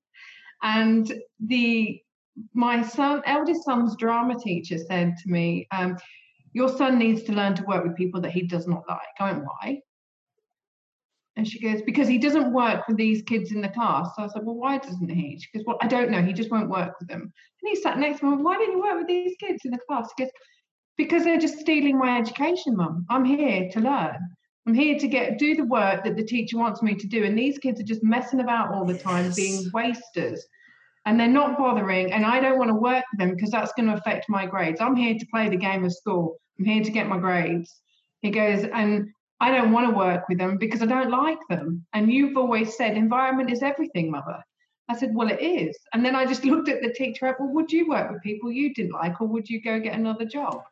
[0.62, 2.02] and the
[2.54, 5.98] my son, eldest son's drama teacher said to me, um,
[6.52, 9.00] your son needs to learn to work with people that he does not like.
[9.20, 9.80] I went, why?
[11.38, 14.10] And she goes, because he doesn't work with these kids in the class.
[14.16, 15.38] So I said, well, why doesn't he?
[15.38, 16.22] She goes, well, I don't know.
[16.22, 17.22] He just won't work with them.
[17.22, 19.80] And he sat next to me, why didn't you work with these kids in the
[19.88, 20.10] class?
[20.18, 20.32] He goes,
[20.98, 23.06] because they're just stealing my education, mum.
[23.10, 24.18] I'm here to learn.
[24.66, 27.26] I'm here to get do the work that the teacher wants me to do.
[27.26, 30.46] And these kids are just messing about all the time, being wasters.
[31.06, 32.14] And they're not bothering.
[32.14, 34.80] And I don't want to work with them because that's going to affect my grades.
[34.80, 36.38] I'm here to play the game of school.
[36.58, 37.82] I'm here to get my grades.
[38.22, 39.10] He goes, and
[39.40, 41.86] I don't want to work with them because I don't like them.
[41.94, 44.42] And you've always said environment is everything, mother.
[44.88, 45.78] I said, well, it is.
[45.94, 48.74] And then I just looked at the teacher, well, would you work with people you
[48.74, 50.64] didn't like or would you go get another job?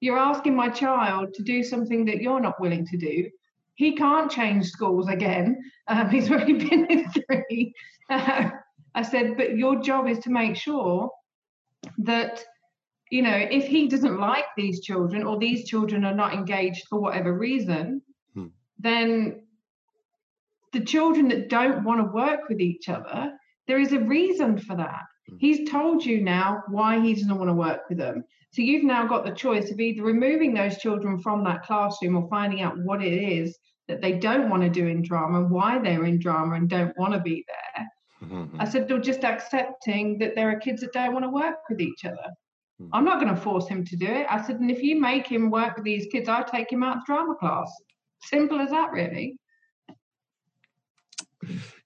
[0.00, 3.30] You're asking my child to do something that you're not willing to do.
[3.74, 5.62] He can't change schools again.
[5.86, 7.74] Um, he's already been in three.
[8.10, 8.50] Uh,
[8.94, 11.10] I said, but your job is to make sure
[11.98, 12.44] that
[13.10, 17.00] you know, if he doesn't like these children or these children are not engaged for
[17.00, 18.02] whatever reason,
[18.34, 18.46] hmm.
[18.78, 19.42] then
[20.72, 23.32] the children that don't want to work with each other,
[23.66, 25.02] there is a reason for that.
[25.28, 25.36] Hmm.
[25.38, 28.24] He's told you now why he doesn't want to work with them.
[28.52, 32.28] So you've now got the choice of either removing those children from that classroom or
[32.28, 36.04] finding out what it is that they don't want to do in drama, why they're
[36.04, 37.86] in drama and don't want to be there.
[38.28, 38.60] Mm-hmm.
[38.60, 41.80] I said, they're just accepting that there are kids that don't want to work with
[41.80, 42.16] each other.
[42.78, 42.88] Hmm.
[42.92, 44.26] I'm not going to force him to do it.
[44.28, 46.98] I said, and if you make him work with these kids, I'll take him out
[46.98, 47.70] of drama class.
[48.22, 49.36] Simple as that, really.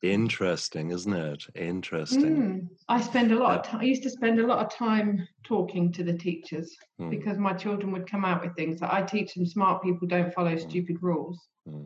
[0.03, 1.45] Interesting, isn't it?
[1.55, 2.36] Interesting.
[2.36, 2.68] Mm.
[2.88, 3.61] I spend a lot.
[3.61, 7.11] Of time, I used to spend a lot of time talking to the teachers mm.
[7.11, 9.47] because my children would come out with things that I teach them.
[9.47, 10.61] Smart people don't follow mm.
[10.61, 11.38] stupid rules.
[11.68, 11.84] Hmm.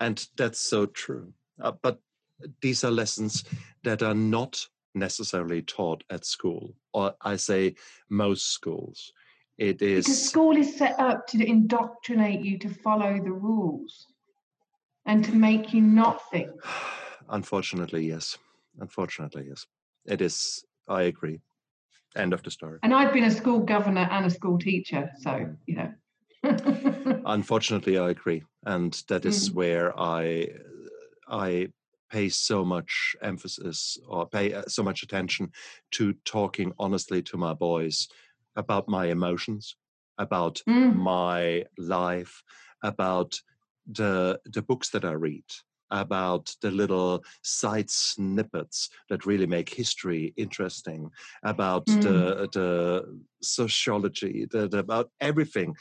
[0.00, 1.32] And that's so true.
[1.60, 2.00] Uh, but
[2.62, 3.44] these are lessons
[3.84, 7.74] that are not necessarily taught at school, or I say
[8.08, 9.12] most schools.
[9.58, 14.06] It is because school is set up to indoctrinate you to follow the rules
[15.06, 16.50] and to make you not think.
[17.28, 18.36] Unfortunately, yes.
[18.80, 19.66] Unfortunately, yes.
[20.06, 20.64] It is.
[20.88, 21.40] I agree.
[22.16, 22.78] End of the story.
[22.82, 25.56] And I've been a school governor and a school teacher, so mm.
[25.66, 25.92] you know.
[27.26, 29.54] Unfortunately, I agree, and that is mm.
[29.54, 30.48] where I
[31.28, 31.68] I
[32.10, 35.50] pay so much emphasis or pay uh, so much attention
[35.92, 38.08] to talking honestly to my boys
[38.56, 39.76] about my emotions,
[40.18, 40.94] about mm.
[40.94, 42.42] my life,
[42.82, 43.34] about
[43.86, 45.44] the the books that I read,
[45.90, 51.10] about the little side snippets that really make history interesting,
[51.42, 52.02] about mm.
[52.02, 55.74] the the sociology, the, the, about everything.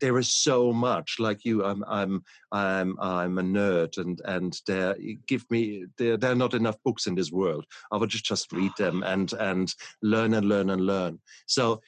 [0.00, 1.16] There is so much.
[1.18, 2.22] Like you, I'm I'm
[2.52, 7.06] I'm I'm a nerd, and and there give me there there are not enough books
[7.06, 7.64] in this world.
[7.92, 11.20] I would just just read them and and learn and learn and learn.
[11.46, 11.80] So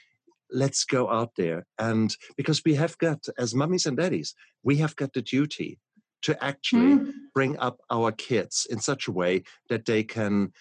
[0.52, 4.96] let's go out there and because we have got as mummies and daddies we have
[4.96, 5.78] got the duty
[6.22, 7.12] to actually mm.
[7.34, 10.52] bring up our kids in such a way that they can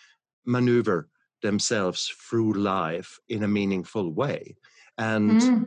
[0.46, 1.10] maneuver
[1.42, 4.56] themselves through life in a meaningful way.
[4.98, 5.66] And mm.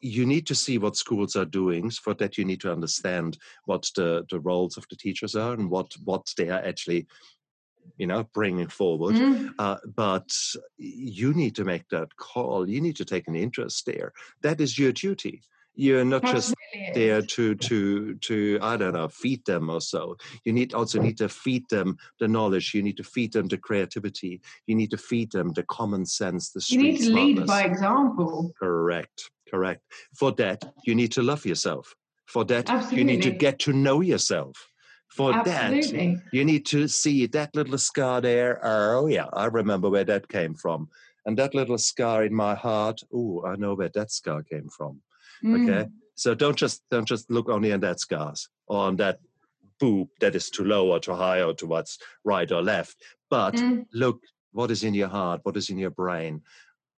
[0.00, 1.90] you need to see what schools are doing.
[1.90, 5.70] For that, you need to understand what the, the roles of the teachers are and
[5.70, 7.06] what, what they are actually
[7.98, 9.48] you know bringing forward mm.
[9.60, 10.28] uh, but
[10.76, 14.12] you need to make that call you need to take an interest there
[14.42, 15.40] that is your duty
[15.76, 16.54] you're not just
[16.94, 20.16] there to to to i don't know feed them or so.
[20.44, 22.72] You need also need to feed them the knowledge.
[22.74, 24.40] You need to feed them the creativity.
[24.66, 27.38] You need to feed them the common sense the you need to smartness.
[27.38, 28.52] lead by example.
[28.58, 29.82] Correct correct.
[30.18, 31.94] For that you need to love yourself.
[32.26, 32.98] For that Absolutely.
[32.98, 34.56] you need to get to know yourself.
[35.08, 36.16] For Absolutely.
[36.16, 38.58] that you need to see that little scar there.
[38.64, 40.88] Oh yeah i remember where that came from.
[41.26, 45.00] And that little scar in my heart oh i know where that scar came from
[45.44, 45.68] Mm.
[45.68, 45.88] Okay.
[46.14, 49.18] So don't just don't just look only on that scars or on that
[49.78, 52.96] boob that is too low or too high or to what's right or left.
[53.28, 53.86] But mm.
[53.92, 54.20] look
[54.52, 56.42] what is in your heart, what is in your brain,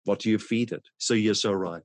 [0.04, 0.82] what do you feed it?
[0.98, 1.82] So you're so right.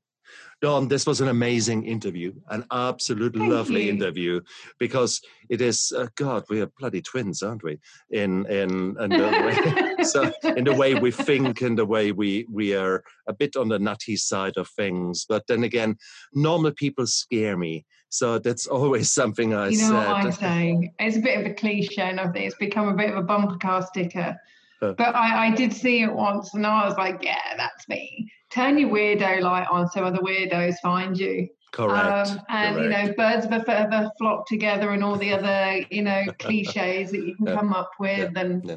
[0.62, 3.90] Dawn, this was an amazing interview, an absolute Thank lovely you.
[3.90, 4.42] interview
[4.78, 5.20] because
[5.50, 7.80] it is uh, God, we are bloody twins, aren't we?
[8.12, 12.46] In in, in the way, so in the way we think and the way we
[12.52, 15.26] we are a bit on the nutty side of things.
[15.28, 15.98] But then again,
[16.34, 20.08] normal people scare me, so that's always something I you know said.
[20.08, 20.94] what I say?
[21.00, 23.24] It's a bit of a cliche, and I think it's become a bit of a
[23.24, 24.38] bumper car sticker.
[24.80, 24.94] Uh.
[24.94, 28.78] But I, I did see it once, and I was like, "Yeah, that's me." Turn
[28.78, 31.48] your weirdo light on, so other weirdos find you.
[31.72, 32.30] correct.
[32.32, 36.02] Um, and you know, birds of a feather flock together, and all the other you
[36.02, 38.36] know cliches that you can Yeah, come up with.
[38.38, 38.76] And yeah.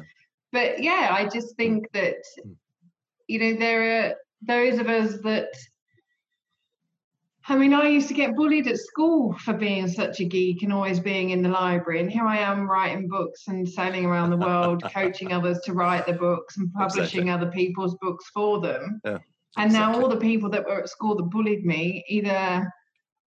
[0.51, 2.15] but yeah, I just think that
[2.45, 2.55] Mm.
[3.27, 5.49] you know there are those of us that.
[7.47, 10.73] I mean, I used to get bullied at school for being such a geek and
[10.73, 11.99] always being in the library.
[11.99, 16.07] And here I am writing books and sailing around the world, coaching others to write
[16.07, 18.99] the books and publishing other people's books for them.
[19.57, 22.71] And now all the people that were at school that bullied me either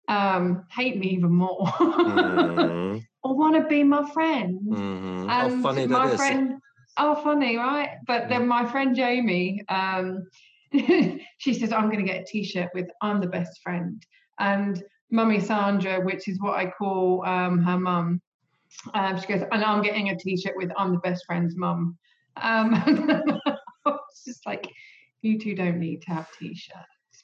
[0.07, 1.67] um, hate me even more
[2.05, 4.59] Mhm, or want to be my friend.
[4.67, 5.29] mhm.
[5.29, 6.17] How And funny my that is.
[6.17, 6.55] friend,
[6.97, 7.97] oh, funny, right?
[8.07, 10.23] But then my friend Jamie, um,
[10.73, 14.01] she says, I'm going to get a t shirt with I'm the best friend.
[14.39, 18.21] And Mummy Sandra, which is what I call um, her mum,
[18.93, 21.97] um, she goes, and I'm getting a t shirt with I'm the best friend's mum.
[22.41, 22.73] Um,
[23.85, 24.67] it's just like,
[25.21, 26.77] you two don't need to have t shirts.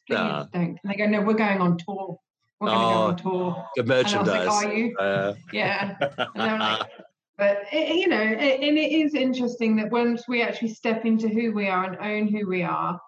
[0.07, 0.45] Please Nah.
[0.53, 0.77] don't.
[0.83, 2.17] And they go, no, we're going on tour.
[2.59, 3.65] We're going to go Oh, on tour.
[3.75, 4.47] The And I was merchandise.
[4.47, 4.97] like, are you?
[4.97, 5.95] Uh, Yeah.
[6.35, 6.87] Like,
[7.37, 11.27] but it, you know, it, and it is interesting that once we actually step into
[11.27, 12.99] who we are and own who we are,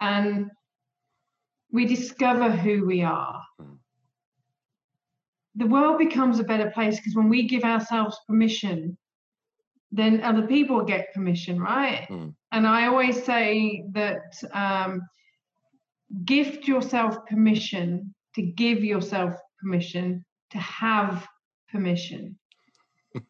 [0.00, 0.50] and
[1.72, 3.78] we discover who we are, Mm.
[5.56, 8.96] the world becomes a better place because when we give ourselves permission,
[9.96, 12.06] then other people get permission, right?
[12.10, 12.34] Mm.
[12.52, 15.00] And I always say that um,
[16.24, 21.26] gift yourself permission to give yourself permission to have
[21.72, 22.38] permission.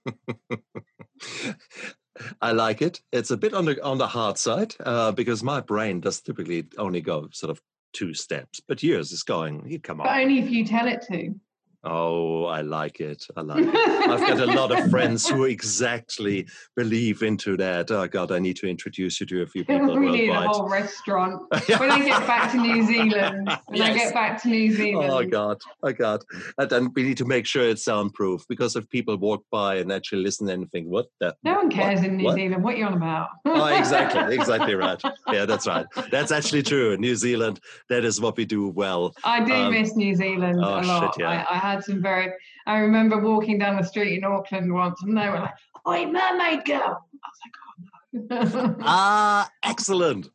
[2.41, 3.01] I like it.
[3.13, 6.67] It's a bit on the on the hard side uh, because my brain does typically
[6.79, 7.61] only go sort of
[7.93, 9.65] two steps, but yours is going.
[9.69, 10.07] You come on.
[10.07, 10.23] But on.
[10.23, 11.35] only if you tell it to.
[11.89, 13.25] Oh, I like it.
[13.37, 13.75] I like it.
[13.75, 17.91] I've got a lot of friends who exactly believe into that.
[17.91, 20.69] Oh God, I need to introduce you to a few people we need a whole
[20.69, 21.43] restaurant.
[21.79, 25.25] When I get back to New Zealand, when I get back to New Zealand, Oh
[25.25, 26.23] God, oh God.
[26.59, 29.93] And then we need to make sure it's soundproof because if people walk by and
[29.93, 31.75] actually listen and think, what the no one what?
[31.75, 32.35] cares in New What?
[32.35, 32.65] Zealand.
[32.65, 33.29] What are you on about?
[33.45, 35.01] Oh, exactly, exactly right.
[35.33, 35.87] Yeah, that's right.
[36.11, 36.97] That's actually true.
[36.97, 37.61] New Zealand,
[37.91, 39.15] that is what we do well.
[39.25, 41.17] I do Um, miss New Zealand oh, a shit, lot.
[41.19, 41.45] yeah.
[41.49, 42.33] I, I had some very.
[42.67, 45.55] I remember walking down the street in Auckland once, and they were like,
[45.87, 50.29] "Oi, mermaid girl!" I was like, "Oh no." Ah, excellent.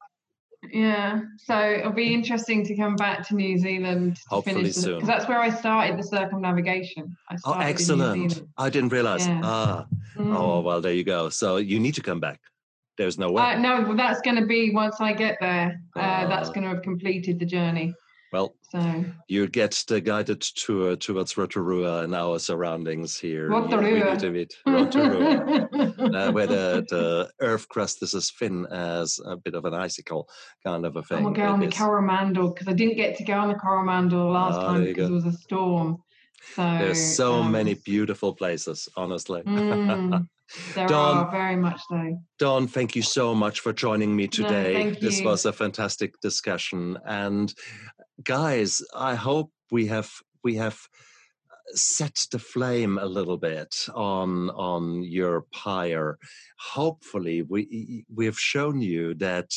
[0.72, 4.96] yeah, so it'll be interesting to come back to New Zealand to Hopefully finish soon.
[4.96, 7.18] because that's where I started the circumnavigation.
[7.30, 8.48] I Oh, started in New excellent.
[8.58, 9.28] I didn't realize.
[9.28, 9.42] Yeah.
[9.44, 9.86] Ah,
[10.18, 10.38] Mm.
[10.38, 11.30] oh, well, there you go.
[11.30, 12.40] So you need to come back.
[12.98, 13.42] There's no way.
[13.42, 15.82] Uh, no, well, that's going to be once I get there.
[15.96, 16.52] Uh, that's Ah.
[16.52, 17.94] going to have completed the journey.
[18.32, 23.48] Well, So you get the guided tour towards Rotorua and our surroundings here.
[23.48, 24.12] You- We Rotorua.
[24.12, 25.68] need to meet Rotorua.
[26.14, 30.28] uh, where the, the earth crust is as thin as a bit of an icicle
[30.66, 31.24] kind of a I'm thing.
[31.24, 34.62] gonna go on the Coromandel because I didn't get to go on the Coromandel last
[34.62, 35.04] Ah, time because go.
[35.08, 35.98] there was a storm.
[36.56, 39.42] So There's so um, many beautiful places, honestly.
[39.48, 40.28] mm,
[40.76, 42.18] there are very much so.
[42.40, 44.74] Dawn, thank you so much for joining me today.
[44.74, 46.98] thank This was a fantastic discussion.
[47.06, 47.54] And
[48.24, 50.12] guys, I hope we have
[50.44, 50.80] we have
[51.74, 56.18] set the flame a little bit on on your pyre.
[56.60, 59.52] Hopefully, we we have shown you that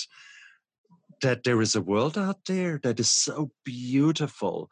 [1.22, 4.70] that there is a world out there that is so beautiful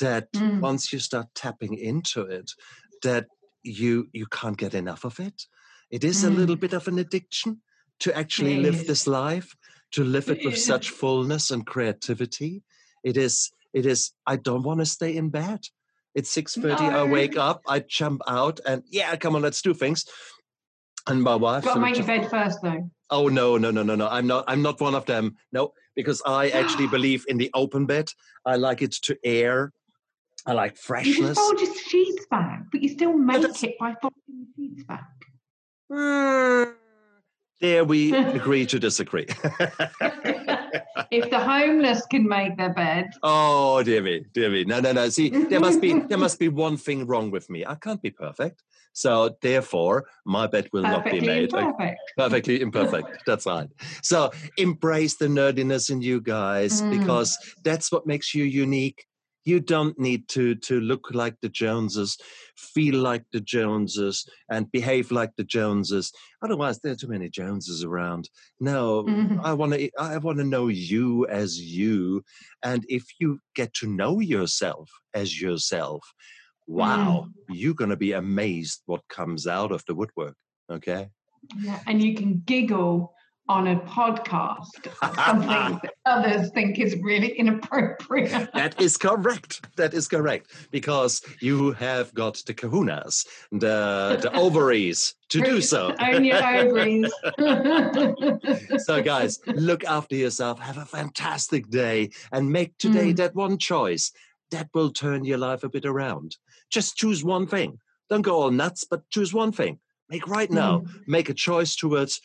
[0.00, 0.60] that Mm.
[0.60, 2.50] once you start tapping into it,
[3.02, 3.26] that
[3.62, 5.46] you you can't get enough of it.
[5.90, 6.60] It is a little Mm.
[6.60, 7.62] bit of an addiction
[8.00, 9.54] to actually live this life,
[9.92, 12.62] to live it with It such fullness and creativity.
[13.02, 15.60] It is it is I don't want to stay in bed.
[16.14, 20.04] It's 6:30, I wake up, I jump out and yeah, come on, let's do things.
[21.06, 22.90] And my wife Got to make your bed first, though.
[23.10, 24.08] Oh no, no, no, no, no.
[24.08, 25.36] I'm not I'm not one of them.
[25.52, 28.10] No, because I actually believe in the open bed.
[28.44, 29.72] I like it to air.
[30.46, 31.18] I like freshness.
[31.18, 34.84] You just fold your sheets back, but you still make it by folding your sheets
[34.84, 35.08] back.
[35.90, 36.74] Mm,
[37.60, 39.26] There we agree to disagree.
[41.10, 43.10] if the homeless can make their bed.
[43.22, 44.64] Oh dear me, dear me.
[44.64, 45.08] No, no, no.
[45.08, 47.66] See, there must be there must be one thing wrong with me.
[47.66, 48.62] I can't be perfect.
[48.92, 51.52] So therefore, my bed will Perfectly not be made.
[51.54, 51.98] Imperfect.
[52.16, 53.08] Perfectly imperfect.
[53.24, 53.68] That's right.
[54.02, 56.90] So embrace the nerdiness in you guys Mm.
[56.90, 59.06] because that's what makes you unique.
[59.50, 62.16] You don't need to to look like the Joneses,
[62.56, 64.16] feel like the Joneses,
[64.48, 66.12] and behave like the Joneses.
[66.40, 68.30] Otherwise, there are too many Joneses around.
[68.60, 69.40] No, Mhm.
[69.42, 69.90] I want to.
[69.98, 72.22] I want to know you as you,
[72.62, 76.02] and if you get to know yourself as yourself,
[76.68, 80.36] wow, you're going to be amazed what comes out of the woodwork.
[80.70, 81.02] Okay.
[81.66, 83.14] Yeah, and you can giggle
[83.50, 84.70] on a podcast,
[85.26, 88.48] something that others think is really inappropriate.
[88.54, 89.52] That is correct.
[89.76, 95.80] That is correct because you have got the kahunas, the the ovaries to do so.
[95.98, 97.10] Own your ovaries.
[98.86, 100.58] so, guys, look after yourself.
[100.60, 103.16] Have a fantastic day, and make today Mm.
[103.16, 104.12] that one choice
[104.50, 106.36] that will turn your life a bit around.
[106.76, 107.78] Just choose one thing.
[108.10, 109.78] Don't go all nuts, but choose one thing.
[110.08, 110.82] Make right now.
[111.06, 112.20] Make a choice towards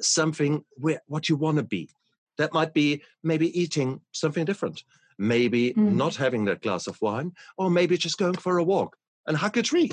[0.00, 1.90] something where what you want to be.
[2.38, 4.84] That might be maybe eating something different,
[5.18, 5.92] maybe Mm.
[5.92, 8.96] not having that glass of wine, or maybe just going for a walk
[9.26, 9.90] and hug a tree.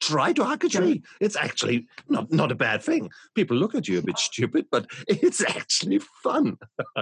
[0.00, 0.80] Try to hug a Yeah.
[0.80, 1.02] tree.
[1.20, 3.10] It's actually not, not a bad thing.
[3.34, 6.56] People look at you a bit stupid, but it's actually fun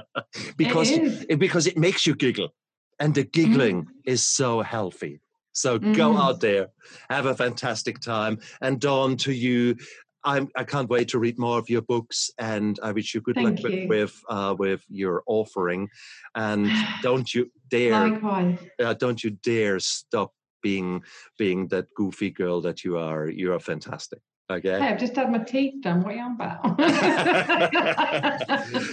[0.56, 2.54] because it because it makes you giggle,
[2.98, 5.20] and the giggling is so healthy.
[5.52, 6.20] So go Mhm.
[6.20, 6.68] out there,
[7.10, 9.76] have a fantastic time, and Dawn, to you,
[10.24, 13.36] I'm, I can't wait to read more of your books, and I wish you good
[13.36, 13.88] luck Thank with you.
[13.88, 15.88] with, uh, with your offering,
[16.34, 16.70] and
[17.02, 18.58] don't you dare, Likewise.
[18.82, 21.02] uh, don't you dare stop being
[21.38, 23.28] being that goofy girl that you are.
[23.28, 24.20] You are fantastic.
[24.50, 24.80] Okay.
[24.80, 26.02] Hey, I've just had my teeth done.
[26.02, 26.64] What are you on about?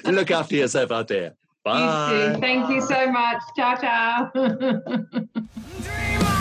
[0.13, 1.35] Look after yourself out there.
[1.63, 2.27] Bye.
[2.27, 2.41] You too.
[2.41, 3.41] Thank you so much.
[3.55, 4.31] Ciao, ciao.